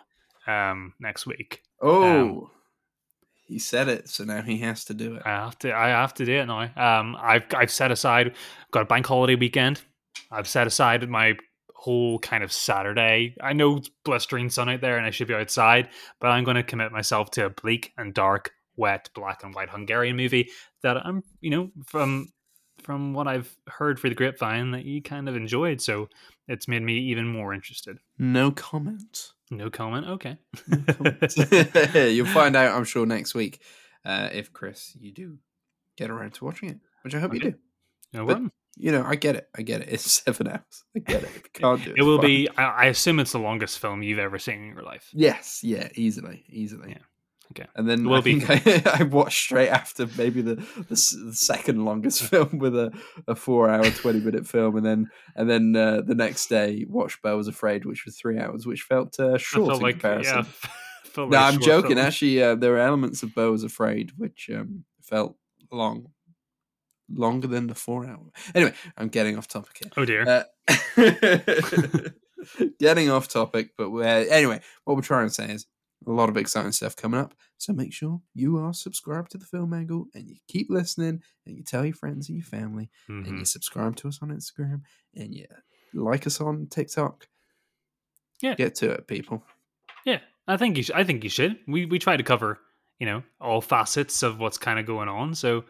[0.47, 1.63] um, next week.
[1.81, 2.49] Oh,
[3.45, 5.21] He said it, so now he has to do it.
[5.23, 5.73] I have to.
[5.73, 6.61] I have to do it now.
[6.75, 8.35] Um, I've I've set aside.
[8.71, 9.81] Got a bank holiday weekend.
[10.31, 11.35] I've set aside my
[11.75, 13.35] whole kind of Saturday.
[13.41, 15.89] I know it's blistering sun out there, and I should be outside,
[16.19, 19.69] but I'm going to commit myself to a bleak and dark, wet, black and white
[19.69, 20.49] Hungarian movie
[20.81, 22.29] that I'm, you know, from
[22.83, 25.81] from what I've heard for the grapevine that you kind of enjoyed.
[25.81, 26.09] So
[26.47, 27.97] it's made me even more interested.
[28.17, 29.33] No comment.
[29.57, 30.07] No comment.
[30.07, 30.37] Okay.
[32.13, 33.61] You'll find out, I'm sure, next week
[34.05, 35.37] uh, if Kris, you do
[35.97, 37.45] get around to watching it, which I hope Okay.
[37.45, 37.57] you do.
[38.13, 38.51] No But- problem.
[38.77, 39.47] You know, I get it.
[39.57, 39.87] I get it.
[39.89, 40.83] It's seven hours.
[40.93, 41.29] I get it.
[41.29, 42.27] If you can't do it, It will fine.
[42.27, 42.49] be.
[42.57, 45.09] I, I assume it's the longest film you've ever seen in your life.
[45.13, 46.89] Yes, yeah, easily, easily.
[46.89, 46.97] Yeah.
[47.57, 47.69] Okay.
[47.75, 52.23] And then I think I, I watched straight after maybe the, the, the second longest
[52.29, 52.91] film with a,
[53.27, 57.21] a four hour twenty minute film, and then and then uh, the next day watched
[57.21, 60.35] Beau Was Afraid, which was three hours, which felt uh, short felt in like comparison.
[60.63, 60.69] yeah.
[61.05, 61.95] felt no, I'm joking.
[61.95, 62.05] film.
[62.05, 65.37] Actually, uh, there were elements of Beau Was Afraid which um, felt
[65.71, 66.07] long,
[67.09, 68.31] longer than the four hour.
[68.53, 69.91] Anyway, I'm getting off topic here.
[69.95, 70.27] Oh dear.
[70.27, 70.43] Uh,
[72.79, 75.65] getting off topic, but we're, anyway, what we're trying to say is
[76.07, 77.33] a lot of exciting stuff coming up.
[77.57, 81.55] So make sure you are subscribed to the Film Angle and you keep listening and
[81.57, 83.39] you tell your friends and your family and Mhm.
[83.39, 84.81] you subscribe to us on Instagram
[85.15, 85.45] and you
[85.93, 87.27] like us on TikTok.
[88.41, 88.55] Yeah.
[88.55, 89.43] Get to it, people.
[90.05, 90.83] Yeah, I think you.
[90.83, 91.57] Should, I think you should.
[91.67, 92.59] We we try to cover
[92.99, 95.33] you know all facets of what's kind of going on.
[95.35, 95.63] So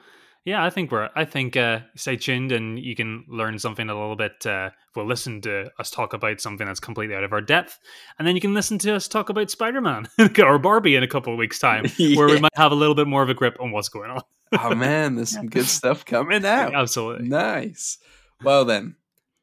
[0.45, 1.09] yeah, I think we're.
[1.15, 4.45] I think uh, stay tuned and you can learn something a little bit.
[4.45, 7.79] Uh, we'll listen to us talk about something that's completely out of our depth,
[8.19, 10.07] and then you can listen to us talk about Spider Man
[10.39, 13.07] or Barbie in a couple of weeks' time, where we might have a little bit
[13.07, 14.21] more of a grip on what's going on.
[14.51, 16.75] Oh man, there's some good stuff coming out.
[16.75, 17.27] Absolutely.
[17.27, 17.97] Nice.
[18.43, 18.97] Well then,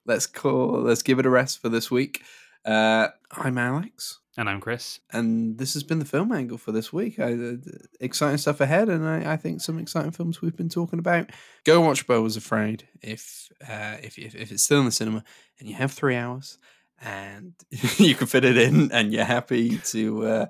[0.06, 0.82] let's call.
[0.82, 2.22] Let's give it a rest for this week.
[2.64, 4.20] Uh, I'm Alex.
[4.38, 4.98] And I'm Kris.
[5.12, 7.18] and this has been the film angle for this week.
[7.18, 7.56] I, uh,
[8.00, 11.30] exciting stuff ahead, and I, I think some exciting films we've been talking about.
[11.64, 15.22] Go watch Beau Was Afraid if, uh, if if if it's still in the cinema
[15.60, 16.58] and you have three hours
[17.02, 17.52] and
[17.98, 20.46] you can fit it in, and you're happy to uh,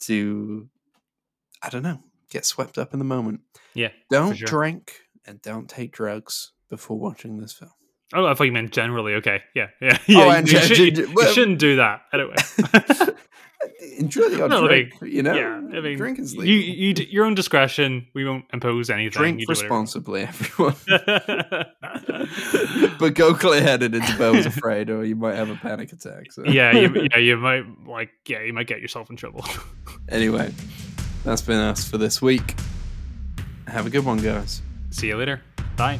[0.00, 0.68] to
[1.62, 3.40] I don't know get swept up in the moment.
[3.74, 3.90] Yeah.
[4.10, 4.46] Don't sure.
[4.46, 7.70] drink and don't take drugs before watching this film.
[8.14, 9.14] Oh, I thought you meant generally.
[9.14, 9.42] Okay.
[9.54, 9.68] Yeah.
[9.80, 9.96] Yeah.
[9.98, 12.02] Oh, yeah and you, gen- should, gen- you well- shouldn't do that.
[12.12, 12.34] Anyway.
[13.98, 15.34] Enjoy the No, drink, like, you know.
[15.34, 16.74] yeah, I mean, drink is you, legal.
[16.76, 18.06] you, d- your own discretion.
[18.14, 19.10] We won't impose anything.
[19.10, 19.88] drink You do whatever you want.
[19.88, 20.76] responsibly, everyone.
[22.98, 26.30] but go clear headed into Bell's Afraid, or you might have a panic attack.
[26.32, 26.44] So.
[26.44, 29.44] yeah, you, yeah, you might like, yeah, you might get yourself in trouble.
[30.10, 30.52] Anyway,
[31.24, 32.54] that's been us for this week.
[33.66, 34.60] Have a good one, guys.
[34.90, 35.40] See you later.
[35.76, 35.98] Bye.